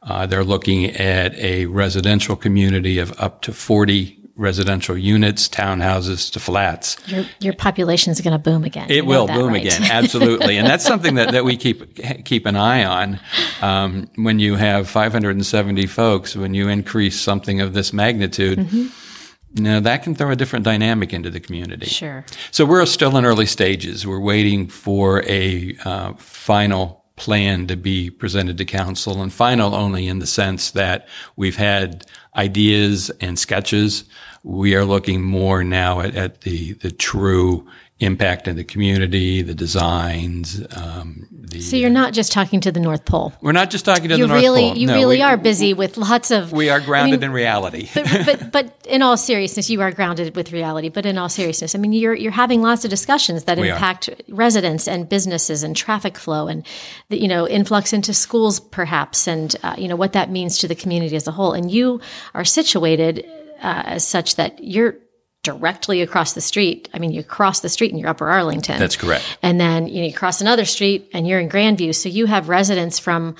Uh, 0.04 0.26
they're 0.26 0.44
looking 0.44 0.88
at 0.88 1.34
a 1.36 1.68
residential 1.68 2.36
community 2.36 3.00
of 3.00 3.18
up 3.18 3.42
to 3.44 3.54
40 3.54 4.21
residential 4.42 4.98
units, 4.98 5.48
townhouses 5.48 6.32
to 6.34 6.40
flats. 6.40 6.98
Your, 7.08 7.26
your 7.40 7.54
population 7.54 8.12
is 8.12 8.20
going 8.20 8.34
to 8.34 8.40
boom 8.40 8.64
again. 8.64 8.90
It 8.90 9.06
will 9.06 9.28
boom 9.28 9.54
right. 9.54 9.66
again, 9.66 9.84
absolutely. 9.92 10.58
and 10.58 10.68
that's 10.68 10.84
something 10.84 11.16
that, 11.16 11.32
that 11.32 11.46
we 11.46 11.56
keep, 11.56 11.96
keep 12.26 12.46
an 12.46 12.56
eye 12.56 12.84
on. 12.84 13.20
Um, 13.62 14.10
when 14.16 14.40
you 14.40 14.56
have 14.56 14.90
570 14.90 15.86
folks, 15.86 16.36
when 16.36 16.54
you 16.54 16.68
increase 16.68 17.20
something 17.20 17.62
of 17.62 17.74
this 17.74 17.94
magnitude, 17.94 18.60
mm-hmm. 18.60 18.88
You 19.54 19.64
know, 19.64 19.80
that 19.82 20.04
can 20.04 20.16
throw 20.16 20.32
a 20.32 20.36
different 20.38 20.64
dynamic 20.64 21.12
into 21.12 21.30
the 21.30 21.42
community. 21.42 21.86
Sure. 21.86 22.24
So 22.52 22.64
we're 22.64 22.86
still 22.86 23.18
in 23.18 23.26
early 23.26 23.46
stages. 23.46 24.08
We're 24.08 24.22
waiting 24.22 24.70
for 24.70 25.24
a 25.28 25.76
uh, 25.84 26.14
final 26.14 27.04
plan 27.22 27.68
to 27.68 27.76
be 27.76 28.10
presented 28.10 28.58
to 28.58 28.66
council 28.66 29.22
and 29.22 29.32
final 29.32 29.76
only 29.76 30.08
in 30.08 30.20
the 30.20 30.26
sense 30.26 30.72
that 30.72 31.08
we've 31.36 31.58
had 31.58 32.06
ideas 32.36 33.12
and 33.22 33.38
sketches. 33.38 34.06
We 34.44 34.76
are 34.76 34.86
looking 34.86 35.22
more 35.22 35.64
now 35.64 36.02
at, 36.02 36.16
at 36.16 36.42
the, 36.42 36.74
the 36.74 36.92
true 36.92 37.68
impact 38.02 38.48
in 38.48 38.56
the 38.56 38.64
community, 38.64 39.44
the 39.44 39.54
designs. 39.54 40.62
Um, 40.76 41.28
the, 41.32 41.62
so 41.62 41.76
you're 41.76 41.92
not 41.92 42.14
just 42.14 42.32
talking 42.32 42.60
to 42.62 42.72
the 42.72 42.80
North 42.80 43.06
Pole. 43.06 43.32
We're 43.42 43.52
not 43.52 43.70
just 43.70 43.86
talking 43.86 44.10
to 44.10 44.18
you 44.18 44.24
the 44.24 44.28
North 44.28 44.42
really, 44.42 44.62
Pole. 44.70 44.78
You 44.78 44.88
no, 44.88 44.96
really 44.96 45.18
we, 45.18 45.22
are 45.22 45.38
busy 45.38 45.76
with 45.76 45.98
lots 45.98 46.32
of. 46.32 46.52
We 46.52 46.70
are 46.70 46.80
grounded 46.80 47.20
I 47.20 47.28
mean, 47.28 47.30
in 47.30 47.32
reality. 47.32 47.90
but, 47.94 48.26
but, 48.26 48.52
but 48.52 48.88
in 48.88 49.04
all 49.04 49.18
seriousness, 49.18 49.70
you 49.70 49.82
are 49.82 49.92
grounded 49.92 50.36
with 50.36 50.52
reality. 50.52 50.90
But 50.90 51.06
in 51.06 51.20
all 51.20 51.30
seriousness, 51.30 51.76
I 51.76 51.78
mean, 51.78 51.94
you're 51.94 52.16
you're 52.16 52.32
having 52.32 52.64
lots 52.64 52.84
of 52.84 52.90
discussions 52.90 53.44
that 53.44 53.60
we 53.60 53.70
impact 53.70 54.10
are. 54.10 54.16
residents 54.30 54.88
and 54.88 55.08
businesses 55.08 55.62
and 55.62 55.76
traffic 55.76 56.18
flow 56.18 56.48
and 56.48 56.66
the 57.10 57.22
you 57.22 57.28
know 57.28 57.48
influx 57.48 57.94
into 57.94 58.14
schools 58.16 58.60
perhaps 58.60 59.28
and 59.28 59.56
uh, 59.62 59.76
you 59.78 59.88
know 59.88 59.96
what 59.96 60.14
that 60.14 60.32
means 60.32 60.58
to 60.58 60.68
the 60.68 60.76
community 60.76 61.16
as 61.16 61.28
a 61.28 61.32
whole. 61.32 61.54
And 61.54 61.70
you 61.70 62.02
are 62.34 62.46
situated 62.46 63.24
uh, 63.62 63.84
as 63.86 64.08
such 64.08 64.36
that 64.36 64.64
you're 64.64 64.96
directly 65.44 66.02
across 66.02 66.34
the 66.34 66.42
street. 66.42 66.88
I 66.94 67.00
mean, 67.00 67.12
you 67.12 67.24
cross 67.24 67.62
the 67.62 67.70
street 67.70 67.92
and 67.92 68.00
you're 68.00 68.10
Upper 68.10 68.30
Arlington. 68.30 68.80
That's 68.80 68.96
correct. 68.96 69.38
And 69.42 69.60
then 69.60 69.88
you, 69.88 70.02
know, 70.02 70.08
you 70.08 70.14
cross 70.14 70.40
another 70.40 70.66
street 70.66 71.10
and 71.14 71.28
you're 71.28 71.40
in 71.40 71.50
Grandview. 71.50 71.96
So 71.96 72.10
you 72.10 72.28
have 72.28 72.48
residents 72.50 73.00
from 73.00 73.36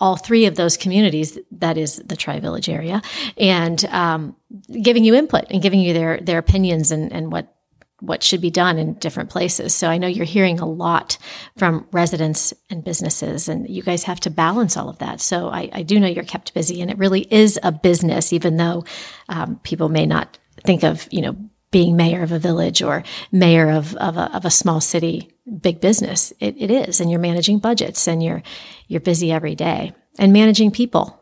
all 0.00 0.16
three 0.16 0.46
of 0.46 0.56
those 0.56 0.76
communities, 0.76 1.38
that 1.52 1.78
is 1.78 1.96
the 2.04 2.16
Tri 2.16 2.40
Village 2.40 2.68
area, 2.68 3.02
and 3.36 3.84
um, 3.84 4.34
giving 4.82 5.04
you 5.04 5.14
input 5.14 5.44
and 5.50 5.62
giving 5.62 5.78
you 5.78 5.92
their 5.92 6.18
their 6.18 6.38
opinions 6.38 6.90
and, 6.90 7.12
and 7.12 7.30
what 7.30 7.54
what 8.02 8.22
should 8.22 8.40
be 8.40 8.50
done 8.50 8.78
in 8.78 8.94
different 8.94 9.30
places. 9.30 9.72
So 9.72 9.88
I 9.88 9.96
know 9.96 10.08
you're 10.08 10.24
hearing 10.24 10.58
a 10.58 10.66
lot 10.66 11.18
from 11.56 11.86
residents 11.92 12.52
and 12.68 12.84
businesses, 12.84 13.48
and 13.48 13.68
you 13.68 13.82
guys 13.82 14.02
have 14.04 14.20
to 14.20 14.30
balance 14.30 14.76
all 14.76 14.88
of 14.88 14.98
that. 14.98 15.20
So 15.20 15.48
I, 15.48 15.70
I 15.72 15.82
do 15.82 16.00
know 16.00 16.08
you're 16.08 16.24
kept 16.24 16.52
busy, 16.52 16.82
and 16.82 16.90
it 16.90 16.98
really 16.98 17.26
is 17.32 17.60
a 17.62 17.70
business, 17.70 18.32
even 18.32 18.56
though 18.56 18.84
um, 19.28 19.60
people 19.62 19.88
may 19.88 20.04
not 20.04 20.36
think 20.64 20.82
of, 20.82 21.06
you 21.12 21.22
know, 21.22 21.36
being 21.70 21.96
mayor 21.96 22.22
of 22.22 22.32
a 22.32 22.38
village 22.38 22.82
or 22.82 23.02
mayor 23.30 23.70
of, 23.70 23.96
of, 23.96 24.16
a, 24.16 24.34
of 24.36 24.44
a 24.44 24.50
small 24.50 24.80
city 24.80 25.30
big 25.60 25.80
business. 25.80 26.32
It, 26.38 26.54
it 26.58 26.70
is. 26.70 27.00
And 27.00 27.10
you're 27.10 27.18
managing 27.18 27.58
budgets 27.58 28.06
and 28.06 28.22
you're, 28.22 28.42
you're 28.88 29.00
busy 29.00 29.32
every 29.32 29.54
day 29.54 29.94
and 30.18 30.32
managing 30.32 30.70
people. 30.70 31.18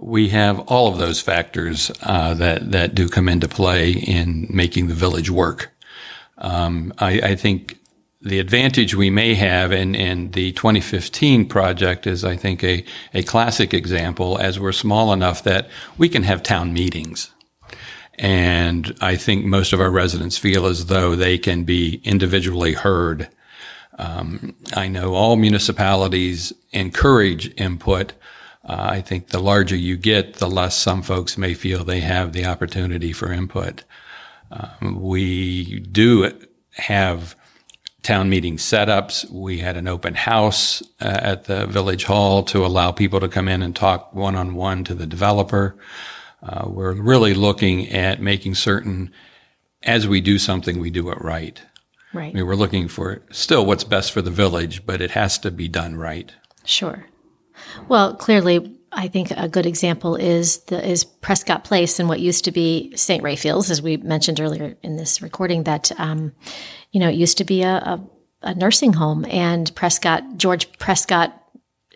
We 0.00 0.28
have 0.28 0.60
all 0.60 0.92
of 0.92 0.98
those 0.98 1.20
factors 1.20 1.90
uh, 2.02 2.34
that, 2.34 2.72
that 2.72 2.94
do 2.94 3.08
come 3.08 3.28
into 3.28 3.48
play 3.48 3.92
in 3.92 4.46
making 4.50 4.88
the 4.88 4.94
village 4.94 5.30
work. 5.30 5.71
Um, 6.42 6.92
I, 6.98 7.20
I, 7.20 7.36
think 7.36 7.78
the 8.20 8.40
advantage 8.40 8.94
we 8.94 9.10
may 9.10 9.34
have 9.34 9.70
in, 9.70 9.94
in 9.94 10.32
the 10.32 10.50
2015 10.52 11.48
project 11.48 12.04
is, 12.06 12.24
I 12.24 12.36
think, 12.36 12.64
a, 12.64 12.84
a 13.14 13.22
classic 13.22 13.72
example 13.72 14.38
as 14.38 14.58
we're 14.58 14.72
small 14.72 15.12
enough 15.12 15.44
that 15.44 15.68
we 15.96 16.08
can 16.08 16.24
have 16.24 16.42
town 16.42 16.72
meetings 16.72 17.30
and 18.18 18.94
I 19.00 19.16
think 19.16 19.44
most 19.44 19.72
of 19.72 19.80
our 19.80 19.90
residents 19.90 20.38
feel 20.38 20.66
as 20.66 20.86
though 20.86 21.16
they 21.16 21.38
can 21.38 21.64
be 21.64 22.00
individually 22.04 22.74
heard. 22.74 23.28
Um, 23.98 24.54
I 24.74 24.88
know 24.88 25.14
all 25.14 25.36
municipalities 25.36 26.52
encourage 26.70 27.52
input. 27.60 28.12
Uh, 28.64 28.76
I 28.90 29.00
think 29.00 29.28
the 29.28 29.40
larger 29.40 29.76
you 29.76 29.96
get, 29.96 30.34
the 30.34 30.48
less 30.48 30.76
some 30.76 31.02
folks 31.02 31.36
may 31.36 31.54
feel 31.54 31.84
they 31.84 32.00
have 32.00 32.32
the 32.32 32.46
opportunity 32.46 33.12
for 33.12 33.32
input. 33.32 33.82
Um, 34.52 35.00
we 35.00 35.80
do 35.80 36.30
have 36.72 37.34
town 38.02 38.28
meeting 38.28 38.56
setups. 38.56 39.30
We 39.30 39.58
had 39.58 39.76
an 39.76 39.88
open 39.88 40.14
house 40.14 40.82
uh, 41.00 41.04
at 41.22 41.44
the 41.44 41.66
village 41.66 42.04
hall 42.04 42.42
to 42.44 42.66
allow 42.66 42.92
people 42.92 43.20
to 43.20 43.28
come 43.28 43.48
in 43.48 43.62
and 43.62 43.74
talk 43.74 44.12
one 44.12 44.36
on 44.36 44.54
one 44.54 44.84
to 44.84 44.94
the 44.94 45.06
developer. 45.06 45.76
Uh, 46.42 46.68
we're 46.68 46.92
really 46.92 47.34
looking 47.34 47.88
at 47.90 48.20
making 48.20 48.56
certain 48.56 49.12
as 49.84 50.06
we 50.06 50.20
do 50.20 50.38
something, 50.38 50.78
we 50.78 50.90
do 50.90 51.10
it 51.10 51.20
right. 51.20 51.60
Right. 52.12 52.30
I 52.30 52.34
mean, 52.34 52.46
we're 52.46 52.54
looking 52.54 52.88
for 52.88 53.22
still 53.30 53.64
what's 53.64 53.84
best 53.84 54.12
for 54.12 54.22
the 54.22 54.30
village, 54.30 54.84
but 54.84 55.00
it 55.00 55.12
has 55.12 55.38
to 55.38 55.50
be 55.50 55.68
done 55.68 55.96
right. 55.96 56.32
Sure. 56.64 57.06
Well, 57.88 58.14
clearly, 58.14 58.78
I 58.92 59.08
think 59.08 59.30
a 59.30 59.48
good 59.48 59.66
example 59.66 60.16
is 60.16 60.58
the 60.64 60.86
is 60.86 61.04
Prescott 61.04 61.64
Place 61.64 61.98
and 61.98 62.08
what 62.08 62.20
used 62.20 62.44
to 62.44 62.52
be 62.52 62.92
St. 62.96 63.22
Raphael's, 63.22 63.70
as 63.70 63.80
we 63.80 63.96
mentioned 63.96 64.40
earlier 64.40 64.76
in 64.82 64.96
this 64.96 65.22
recording. 65.22 65.64
That 65.64 65.90
um, 65.98 66.32
you 66.90 67.00
know, 67.00 67.08
it 67.08 67.14
used 67.14 67.38
to 67.38 67.44
be 67.44 67.62
a, 67.62 67.76
a, 67.76 68.00
a 68.42 68.54
nursing 68.54 68.92
home, 68.92 69.24
and 69.26 69.74
Prescott 69.74 70.36
George 70.36 70.70
Prescott 70.78 71.38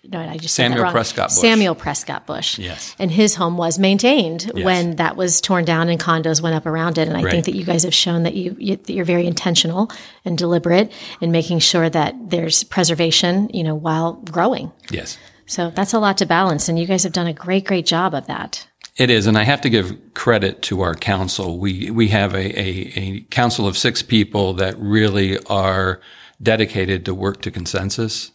no, 0.08 0.20
I 0.20 0.36
just 0.36 0.54
Samuel 0.54 0.90
Prescott 0.90 1.28
Bush. 1.28 1.38
Samuel 1.38 1.74
Prescott 1.74 2.26
Bush. 2.26 2.58
Yes. 2.58 2.94
And 2.98 3.10
his 3.10 3.34
home 3.34 3.56
was 3.56 3.78
maintained 3.78 4.50
yes. 4.54 4.64
when 4.64 4.96
that 4.96 5.16
was 5.16 5.40
torn 5.40 5.64
down 5.64 5.88
and 5.88 6.00
condos 6.00 6.40
went 6.40 6.54
up 6.54 6.66
around 6.66 6.98
it. 6.98 7.08
And 7.08 7.16
I 7.16 7.22
right. 7.22 7.30
think 7.30 7.46
that 7.46 7.54
you 7.54 7.64
guys 7.64 7.82
have 7.82 7.94
shown 7.94 8.22
that 8.22 8.34
you, 8.34 8.56
you 8.58 8.76
that 8.76 8.92
you're 8.92 9.04
very 9.04 9.26
intentional 9.26 9.90
and 10.24 10.36
deliberate 10.38 10.92
in 11.20 11.32
making 11.32 11.58
sure 11.60 11.90
that 11.90 12.14
there's 12.30 12.64
preservation, 12.64 13.50
you 13.52 13.64
know, 13.64 13.74
while 13.74 14.14
growing. 14.14 14.72
Yes. 14.90 15.18
So 15.46 15.70
that's 15.70 15.92
a 15.92 15.98
lot 15.98 16.18
to 16.18 16.26
balance, 16.26 16.68
and 16.68 16.78
you 16.78 16.86
guys 16.86 17.04
have 17.04 17.12
done 17.12 17.26
a 17.26 17.32
great, 17.32 17.64
great 17.64 17.86
job 17.86 18.14
of 18.14 18.26
that. 18.26 18.66
It 18.96 19.10
is, 19.10 19.26
and 19.26 19.36
I 19.36 19.44
have 19.44 19.60
to 19.60 19.70
give 19.70 20.14
credit 20.14 20.62
to 20.62 20.80
our 20.80 20.94
council. 20.94 21.58
We 21.58 21.90
we 21.90 22.08
have 22.08 22.34
a, 22.34 22.58
a, 22.58 22.92
a 22.96 23.20
council 23.30 23.66
of 23.68 23.76
six 23.76 24.02
people 24.02 24.54
that 24.54 24.78
really 24.78 25.38
are 25.46 26.00
dedicated 26.42 27.04
to 27.04 27.14
work 27.14 27.40
to 27.42 27.50
consensus 27.50 28.32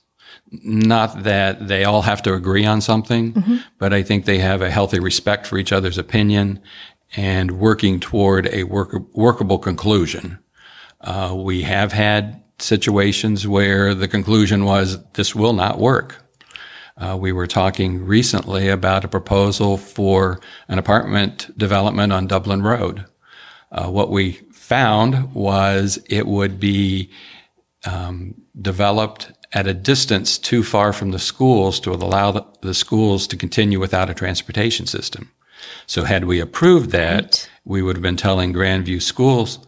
not 0.51 1.23
that 1.23 1.67
they 1.67 1.85
all 1.85 2.01
have 2.01 2.21
to 2.23 2.33
agree 2.33 2.65
on 2.65 2.81
something, 2.81 3.33
mm-hmm. 3.33 3.57
but 3.77 3.93
I 3.93 4.03
think 4.03 4.25
they 4.25 4.39
have 4.39 4.61
a 4.61 4.69
healthy 4.69 4.99
respect 4.99 5.47
for 5.47 5.57
each 5.57 5.71
other's 5.71 5.97
opinion 5.97 6.59
and 7.15 7.59
working 7.59 7.99
toward 7.99 8.47
a 8.47 8.63
work, 8.63 8.93
workable 9.13 9.59
conclusion. 9.59 10.39
Uh, 10.99 11.33
we 11.37 11.63
have 11.63 11.93
had 11.93 12.43
situations 12.59 13.47
where 13.47 13.95
the 13.95 14.07
conclusion 14.07 14.65
was 14.65 15.03
this 15.13 15.33
will 15.33 15.53
not 15.53 15.79
work. 15.79 16.20
Uh, 16.97 17.17
we 17.19 17.31
were 17.31 17.47
talking 17.47 18.05
recently 18.05 18.67
about 18.67 19.05
a 19.05 19.07
proposal 19.07 19.77
for 19.77 20.39
an 20.67 20.77
apartment 20.77 21.49
development 21.57 22.13
on 22.13 22.27
Dublin 22.27 22.61
Road. 22.61 23.05
Uh, 23.71 23.89
what 23.89 24.09
we 24.09 24.33
found 24.51 25.33
was 25.33 25.99
it 26.09 26.27
would 26.27 26.59
be 26.59 27.09
um, 27.85 28.35
developed 28.59 29.31
at 29.53 29.67
a 29.67 29.73
distance 29.73 30.37
too 30.37 30.63
far 30.63 30.93
from 30.93 31.11
the 31.11 31.19
schools 31.19 31.79
to 31.79 31.91
allow 31.91 32.31
the, 32.31 32.45
the 32.61 32.73
schools 32.73 33.27
to 33.27 33.37
continue 33.37 33.79
without 33.79 34.09
a 34.09 34.13
transportation 34.13 34.85
system. 34.85 35.31
So 35.87 36.03
had 36.03 36.25
we 36.25 36.39
approved 36.39 36.91
that, 36.91 37.23
right. 37.23 37.49
we 37.65 37.81
would 37.81 37.95
have 37.95 38.03
been 38.03 38.17
telling 38.17 38.53
Grandview 38.53 39.01
schools, 39.01 39.59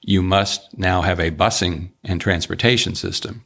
you 0.00 0.22
must 0.22 0.76
now 0.78 1.02
have 1.02 1.20
a 1.20 1.30
busing 1.30 1.90
and 2.04 2.20
transportation 2.20 2.94
system. 2.94 3.44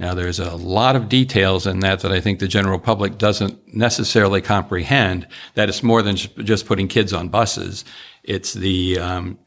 Now, 0.00 0.14
there's 0.14 0.40
a 0.40 0.56
lot 0.56 0.96
of 0.96 1.10
details 1.10 1.66
in 1.66 1.80
that 1.80 2.00
that 2.00 2.10
I 2.10 2.20
think 2.20 2.38
the 2.38 2.48
general 2.48 2.78
public 2.78 3.18
doesn't 3.18 3.74
necessarily 3.74 4.40
comprehend. 4.40 5.28
That 5.56 5.68
it's 5.68 5.82
more 5.82 6.00
than 6.00 6.16
just 6.16 6.64
putting 6.64 6.88
kids 6.88 7.12
on 7.12 7.28
buses. 7.28 7.84
It's 8.24 8.54
the 8.54 8.98
um, 8.98 9.38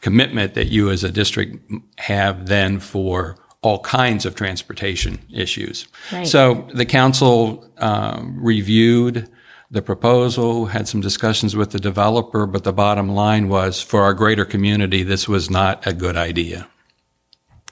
commitment 0.00 0.54
that 0.54 0.68
you 0.68 0.90
as 0.90 1.02
a 1.02 1.10
district 1.10 1.60
have 1.98 2.46
then 2.46 2.78
for 2.78 3.38
all 3.60 3.80
kinds 3.80 4.24
of 4.24 4.36
transportation 4.36 5.18
issues. 5.34 5.88
Right. 6.12 6.24
So 6.28 6.68
the 6.72 6.86
council 6.86 7.68
um, 7.78 8.38
reviewed 8.40 9.28
the 9.68 9.82
proposal, 9.82 10.66
had 10.66 10.86
some 10.86 11.00
discussions 11.00 11.56
with 11.56 11.72
the 11.72 11.80
developer, 11.80 12.46
but 12.46 12.62
the 12.62 12.72
bottom 12.72 13.08
line 13.08 13.48
was 13.48 13.82
for 13.82 14.02
our 14.02 14.14
greater 14.14 14.44
community, 14.44 15.02
this 15.02 15.26
was 15.26 15.50
not 15.50 15.84
a 15.84 15.92
good 15.92 16.16
idea. 16.16 16.68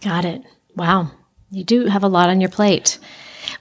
Got 0.00 0.24
it. 0.24 0.42
Wow. 0.74 1.12
You 1.56 1.64
do 1.64 1.86
have 1.86 2.04
a 2.04 2.08
lot 2.08 2.28
on 2.28 2.38
your 2.38 2.50
plate. 2.50 2.98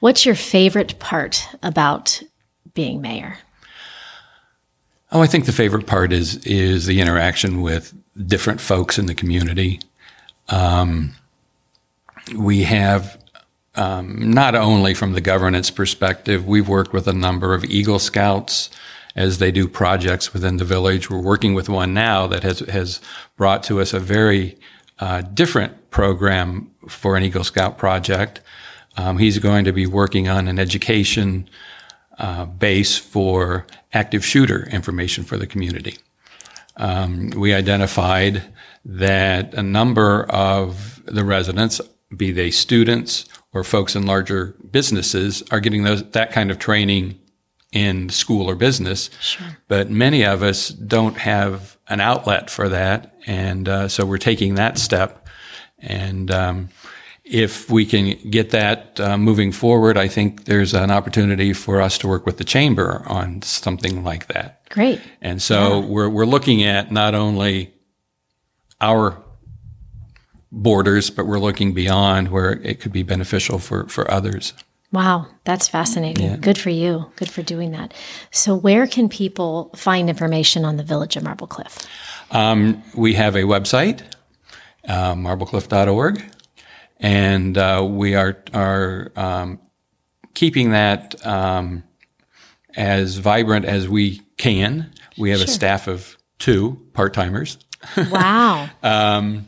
What's 0.02 0.26
your 0.26 0.36
favorite 0.36 1.00
part 1.00 1.48
about 1.64 2.22
being 2.74 3.00
mayor? 3.00 3.38
Oh, 5.14 5.22
I 5.22 5.28
think 5.28 5.46
the 5.46 5.54
favorite 5.54 5.88
part 5.88 6.12
is 6.12 6.46
is 6.46 6.88
the 6.88 7.00
interaction 7.00 7.62
with 7.62 7.94
different 8.28 8.60
folks 8.60 9.00
in 9.00 9.06
the 9.06 9.16
community. 9.16 9.80
Um, 10.50 11.14
we 12.36 12.64
have 12.64 13.18
um, 13.76 14.30
not 14.30 14.56
only 14.56 14.94
from 14.94 15.14
the 15.14 15.22
governance 15.22 15.72
perspective, 15.72 16.46
we've 16.46 16.68
worked 16.68 16.92
with 16.92 17.08
a 17.08 17.14
number 17.14 17.54
of 17.54 17.64
Eagle 17.64 18.00
Scouts 18.00 18.72
as 19.16 19.38
they 19.38 19.54
do 19.54 19.70
projects 19.70 20.34
within 20.34 20.58
the 20.58 20.66
village. 20.66 21.10
We're 21.10 21.22
working 21.22 21.54
with 21.54 21.70
one 21.70 21.94
now 21.94 22.28
that 22.28 22.44
has 22.44 22.60
has 22.60 23.00
brought 23.38 23.64
to 23.64 23.80
us 23.80 23.94
a 23.94 24.02
very 24.02 24.58
uh, 25.00 25.22
different 25.22 25.90
program 25.90 26.72
for 26.88 27.16
an 27.16 27.24
Eagle 27.24 27.44
Scout 27.44 27.78
project. 27.78 28.42
Um, 28.98 29.18
he's 29.18 29.40
going 29.40 29.66
to 29.66 29.74
be 29.74 29.86
working 29.86 30.28
on 30.28 30.48
an 30.48 30.60
education 30.60 31.50
uh, 32.18 32.46
base 32.46 32.98
for 32.98 33.66
active 33.94 34.26
shooter 34.26 34.68
information 34.70 35.24
for 35.24 35.38
the 35.38 35.48
community. 35.48 35.98
Um, 36.78 37.32
we 37.32 37.54
identified 37.54 38.44
that 38.84 39.54
a 39.54 39.64
number 39.64 40.24
of 40.30 41.02
the 41.06 41.24
residents, 41.24 41.82
be 42.16 42.32
they 42.32 42.52
students 42.52 43.26
or 43.54 43.64
folks 43.64 43.96
in 43.96 44.06
larger 44.06 44.56
businesses, 44.72 45.44
are 45.52 45.60
getting 45.60 45.84
those, 45.84 46.04
that 46.12 46.32
kind 46.32 46.52
of 46.52 46.60
training 46.60 47.20
in 47.72 48.10
school 48.10 48.50
or 48.50 48.56
business. 48.56 49.10
Sure. 49.20 49.58
But 49.68 49.90
many 49.90 50.24
of 50.24 50.42
us 50.44 50.70
don't 50.70 51.18
have 51.18 51.78
an 51.88 52.00
outlet 52.00 52.50
for 52.50 52.70
that. 52.70 53.16
And 53.28 53.68
uh, 53.68 53.88
so 53.88 54.06
we're 54.06 54.18
taking 54.18 54.56
that 54.56 54.78
step. 54.78 55.28
And 55.80 56.32
um, 56.32 56.70
if 57.24 57.70
we 57.70 57.86
can 57.86 58.18
get 58.30 58.52
that 58.52 59.00
uh, 59.00 59.18
moving 59.18 59.52
forward, 59.52 59.98
I 59.98 60.08
think 60.08 60.46
there's 60.46 60.74
an 60.74 60.92
opportunity 60.92 61.54
for 61.54 61.82
us 61.82 61.98
to 62.00 62.08
work 62.08 62.26
with 62.26 62.38
the 62.38 62.44
chamber 62.44 63.04
on 63.08 63.42
something 63.42 64.04
like 64.04 64.28
that. 64.28 64.70
Great. 64.70 65.02
And 65.22 65.42
so 65.42 65.80
yeah. 65.80 65.86
we're 65.88 66.10
we're 66.10 66.26
looking 66.26 66.64
at 66.64 66.92
not 66.92 67.16
only 67.16 67.74
our 68.80 69.22
borders, 70.52 71.10
but 71.10 71.26
we're 71.26 71.40
looking 71.40 71.74
beyond 71.74 72.30
where 72.30 72.54
it 72.62 72.80
could 72.80 72.92
be 72.92 73.04
beneficial 73.04 73.60
for 73.60 73.88
for 73.88 74.10
others. 74.10 74.54
Wow, 74.92 75.28
that's 75.44 75.68
fascinating. 75.68 76.26
Yeah. 76.26 76.38
Good 76.38 76.58
for 76.58 76.70
you. 76.70 77.12
Good 77.18 77.30
for 77.30 77.42
doing 77.42 77.72
that. 77.72 77.94
So, 78.32 78.56
where 78.56 78.88
can 78.88 79.10
people 79.10 79.72
find 79.76 80.10
information 80.10 80.64
on 80.64 80.78
the 80.78 80.84
Village 80.84 81.18
of 81.18 81.24
Marble 81.24 81.48
Cliff? 81.48 81.86
Um, 82.32 82.82
we 82.96 83.14
have 83.16 83.36
a 83.36 83.44
website, 83.44 84.02
uh, 84.88 85.14
marblecliff.org 85.16 86.24
and 87.00 87.58
uh, 87.58 87.86
we 87.90 88.16
are 88.16 88.38
are 88.54 89.12
um, 89.16 89.60
keeping 90.34 90.72
that 90.72 91.26
um, 91.26 91.84
as 92.76 93.18
vibrant 93.18 93.66
as 93.66 93.88
we 93.88 94.22
can. 94.38 94.92
We 95.18 95.30
have 95.30 95.40
sure. 95.40 95.46
a 95.46 95.50
staff 95.50 95.88
of 95.88 96.18
two 96.40 96.82
part 96.94 97.14
timers. 97.14 97.58
Wow. 98.10 98.68
um, 98.82 99.46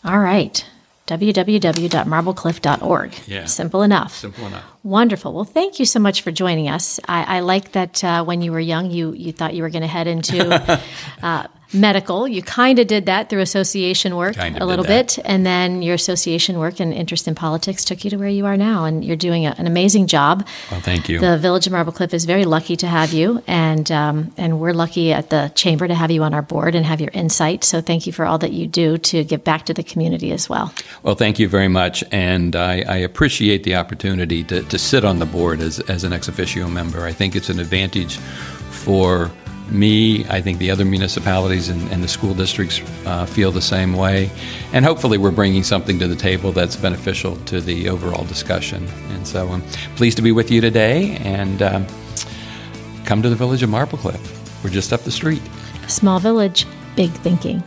All 0.05 0.19
right 0.19 0.65
www.marblecliff.org. 1.07 3.15
Yeah. 3.27 3.45
Simple 3.45 3.81
enough. 3.81 4.13
Simple 4.13 4.45
enough. 4.45 4.63
Wonderful. 4.83 5.33
Well, 5.33 5.45
thank 5.45 5.79
you 5.79 5.85
so 5.85 5.99
much 5.99 6.21
for 6.21 6.31
joining 6.31 6.69
us. 6.69 6.99
I, 7.07 7.37
I 7.37 7.39
like 7.39 7.71
that 7.71 8.03
uh, 8.03 8.23
when 8.23 8.41
you 8.41 8.51
were 8.51 8.59
young, 8.59 8.91
you 8.91 9.13
you 9.13 9.31
thought 9.31 9.53
you 9.53 9.63
were 9.63 9.69
going 9.69 9.81
to 9.81 9.87
head 9.87 10.07
into 10.07 10.81
uh, 11.21 11.47
medical. 11.73 12.27
You 12.27 12.41
kind 12.41 12.79
of 12.79 12.87
did 12.87 13.05
that 13.07 13.29
through 13.29 13.41
association 13.41 14.15
work 14.15 14.35
kind 14.35 14.55
of 14.55 14.61
a 14.61 14.65
little 14.65 14.85
bit, 14.85 15.19
and 15.25 15.45
then 15.45 15.81
your 15.81 15.95
association 15.95 16.59
work 16.59 16.79
and 16.79 16.93
interest 16.93 17.27
in 17.27 17.35
politics 17.35 17.83
took 17.83 18.03
you 18.03 18.09
to 18.11 18.17
where 18.17 18.29
you 18.29 18.45
are 18.45 18.57
now, 18.57 18.85
and 18.85 19.03
you're 19.03 19.15
doing 19.15 19.45
a, 19.45 19.55
an 19.57 19.67
amazing 19.67 20.07
job. 20.07 20.47
Well, 20.71 20.81
thank 20.81 21.09
you. 21.09 21.19
The 21.19 21.37
Village 21.37 21.67
of 21.67 21.73
Marble 21.73 21.91
Cliff 21.91 22.13
is 22.13 22.25
very 22.25 22.45
lucky 22.45 22.75
to 22.77 22.87
have 22.87 23.13
you, 23.13 23.43
and 23.47 23.91
um, 23.91 24.33
and 24.37 24.59
we're 24.59 24.73
lucky 24.73 25.11
at 25.13 25.29
the 25.29 25.51
chamber 25.55 25.87
to 25.87 25.95
have 25.95 26.11
you 26.11 26.23
on 26.23 26.33
our 26.33 26.41
board 26.41 26.75
and 26.75 26.85
have 26.85 27.01
your 27.01 27.11
insight. 27.13 27.63
So 27.63 27.81
thank 27.81 28.07
you 28.07 28.13
for 28.13 28.25
all 28.25 28.37
that 28.39 28.53
you 28.53 28.67
do 28.67 28.97
to 28.97 29.23
give 29.23 29.43
back 29.43 29.65
to 29.65 29.73
the 29.73 29.83
community 29.83 30.31
as 30.31 30.49
well. 30.49 30.73
Well, 31.03 31.15
thank 31.15 31.39
you 31.39 31.47
very 31.47 31.67
much, 31.67 32.03
and 32.11 32.55
I, 32.55 32.81
I 32.81 32.97
appreciate 32.97 33.63
the 33.63 33.75
opportunity 33.75 34.43
to, 34.45 34.63
to 34.63 34.77
sit 34.77 35.03
on 35.03 35.19
the 35.19 35.25
board 35.25 35.59
as 35.59 35.79
as 35.81 36.03
an 36.03 36.13
ex 36.13 36.27
officio 36.27 36.67
member. 36.67 37.05
I 37.05 37.11
think 37.11 37.35
it's 37.35 37.49
an 37.49 37.59
advantage 37.59 38.17
for 38.17 39.31
me, 39.71 40.25
I 40.25 40.41
think 40.41 40.59
the 40.59 40.71
other 40.71 40.85
municipalities 40.85 41.69
and, 41.69 41.81
and 41.91 42.03
the 42.03 42.07
school 42.07 42.33
districts 42.33 42.81
uh, 43.05 43.25
feel 43.25 43.51
the 43.51 43.61
same 43.61 43.93
way. 43.93 44.29
And 44.73 44.85
hopefully, 44.85 45.17
we're 45.17 45.31
bringing 45.31 45.63
something 45.63 45.99
to 45.99 46.07
the 46.07 46.15
table 46.15 46.51
that's 46.51 46.75
beneficial 46.75 47.35
to 47.45 47.61
the 47.61 47.89
overall 47.89 48.25
discussion. 48.25 48.87
And 49.11 49.27
so 49.27 49.47
I'm 49.49 49.61
pleased 49.95 50.17
to 50.17 50.23
be 50.23 50.31
with 50.31 50.51
you 50.51 50.61
today 50.61 51.17
and 51.17 51.61
um, 51.61 51.87
come 53.05 53.21
to 53.21 53.29
the 53.29 53.35
village 53.35 53.63
of 53.63 53.69
Marblecliff. 53.69 54.63
We're 54.63 54.69
just 54.69 54.91
up 54.93 55.01
the 55.01 55.11
street. 55.11 55.41
Small 55.87 56.19
village, 56.19 56.65
big 56.95 57.11
thinking. 57.11 57.63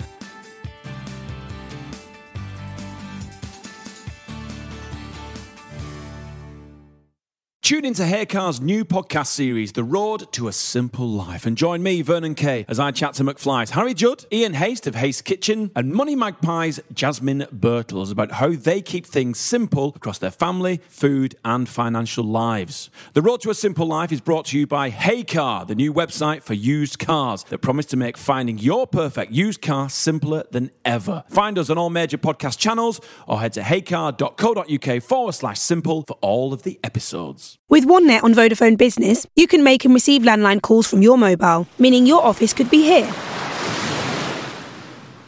Tune 7.71 7.85
into 7.85 8.03
Heycar's 8.03 8.61
new 8.61 8.85
podcast 8.85 9.29
series, 9.29 9.71
The 9.71 9.85
Road 9.85 10.33
to 10.33 10.49
a 10.49 10.53
Simple 10.53 11.09
Life, 11.09 11.47
and 11.47 11.57
join 11.57 11.85
me, 11.85 12.03
Vernon 12.03 12.35
Kay, 12.35 12.65
as 12.67 12.81
I 12.81 12.91
chat 12.91 13.15
to 13.15 13.23
McFly's 13.23 13.71
Harry 13.71 13.95
Judd, 13.95 14.25
Ian 14.33 14.55
Haste 14.55 14.89
of 14.89 14.97
Haste 14.97 15.25
Kitchen, 15.25 15.71
and 15.77 15.93
Money 15.93 16.17
Magpie's 16.17 16.81
Jasmine 16.93 17.47
Birtles 17.55 18.11
about 18.11 18.33
how 18.33 18.49
they 18.57 18.83
keep 18.83 19.07
things 19.07 19.39
simple 19.39 19.93
across 19.95 20.19
their 20.19 20.33
family, 20.33 20.81
food, 20.89 21.37
and 21.45 21.69
financial 21.69 22.25
lives. 22.25 22.91
The 23.13 23.23
Road 23.23 23.41
to 23.43 23.51
a 23.51 23.55
Simple 23.55 23.87
Life 23.87 24.11
is 24.11 24.21
brought 24.21 24.47
to 24.47 24.59
you 24.59 24.67
by 24.67 24.91
Heycar, 24.91 25.69
the 25.69 25.77
new 25.77 25.95
website 25.95 26.43
for 26.43 26.55
used 26.55 26.99
cars 26.99 27.45
that 27.51 27.59
promise 27.59 27.87
to 27.87 27.97
make 27.97 28.17
finding 28.17 28.59
your 28.59 28.85
perfect 28.89 29.31
used 29.31 29.63
car 29.63 29.89
simpler 29.89 30.43
than 30.51 30.73
ever. 30.85 31.23
Find 31.29 31.57
us 31.57 31.71
on 31.71 31.79
all 31.79 31.89
major 31.89 32.19
podcast 32.19 32.59
channels 32.59 33.01
or 33.29 33.39
head 33.39 33.53
to 33.53 33.61
heycar.co.uk 33.61 35.03
forward 35.05 35.33
slash 35.35 35.61
simple 35.61 36.03
for 36.03 36.15
all 36.15 36.53
of 36.53 36.65
the 36.65 36.81
episodes. 36.83 37.60
With 37.69 37.87
OneNet 37.87 38.25
on 38.25 38.35
Vodafone 38.35 38.77
Business, 38.77 39.27
you 39.37 39.47
can 39.47 39.63
make 39.63 39.85
and 39.85 39.95
receive 39.95 40.23
landline 40.23 40.61
calls 40.61 40.89
from 40.89 41.03
your 41.03 41.17
mobile, 41.17 41.69
meaning 41.79 42.05
your 42.05 42.25
office 42.25 42.53
could 42.53 42.69
be 42.69 42.83
here. 42.83 43.09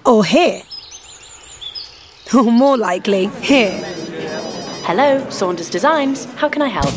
Or 0.05 0.25
here. 0.25 0.63
Or 2.35 2.51
more 2.51 2.77
likely, 2.77 3.27
here. 3.43 3.71
Hello, 4.85 5.29
Saunders 5.31 5.71
Designs. 5.71 6.25
How 6.35 6.49
can 6.49 6.63
I 6.63 6.69
help? 6.69 6.93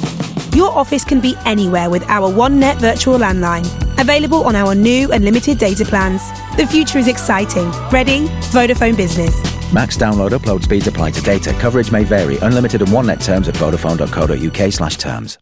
Your 0.55 0.71
office 0.71 1.03
can 1.03 1.19
be 1.19 1.35
anywhere 1.45 1.91
with 1.91 2.03
our 2.09 2.31
OneNet 2.31 2.77
virtual 2.77 3.19
landline. 3.19 3.67
Available 3.99 4.43
on 4.45 4.55
our 4.55 4.73
new 4.73 5.11
and 5.11 5.23
limited 5.23 5.59
data 5.59 5.85
plans. 5.85 6.23
The 6.57 6.65
future 6.65 6.97
is 6.97 7.07
exciting. 7.07 7.69
Ready? 7.91 8.25
Vodafone 8.51 8.97
Business. 8.97 9.54
Max 9.75 9.97
download 9.97 10.31
upload 10.31 10.63
speeds 10.63 10.88
apply 10.88 11.11
to 11.11 11.21
data. 11.21 11.51
Coverage 11.59 11.91
may 11.91 12.05
vary. 12.05 12.38
Unlimited 12.38 12.81
and 12.81 12.93
one 12.93 13.07
net 13.07 13.19
terms 13.19 13.49
at 13.49 13.55
vodafone.co.uk 13.55 14.71
slash 14.71 14.95
terms. 14.95 15.33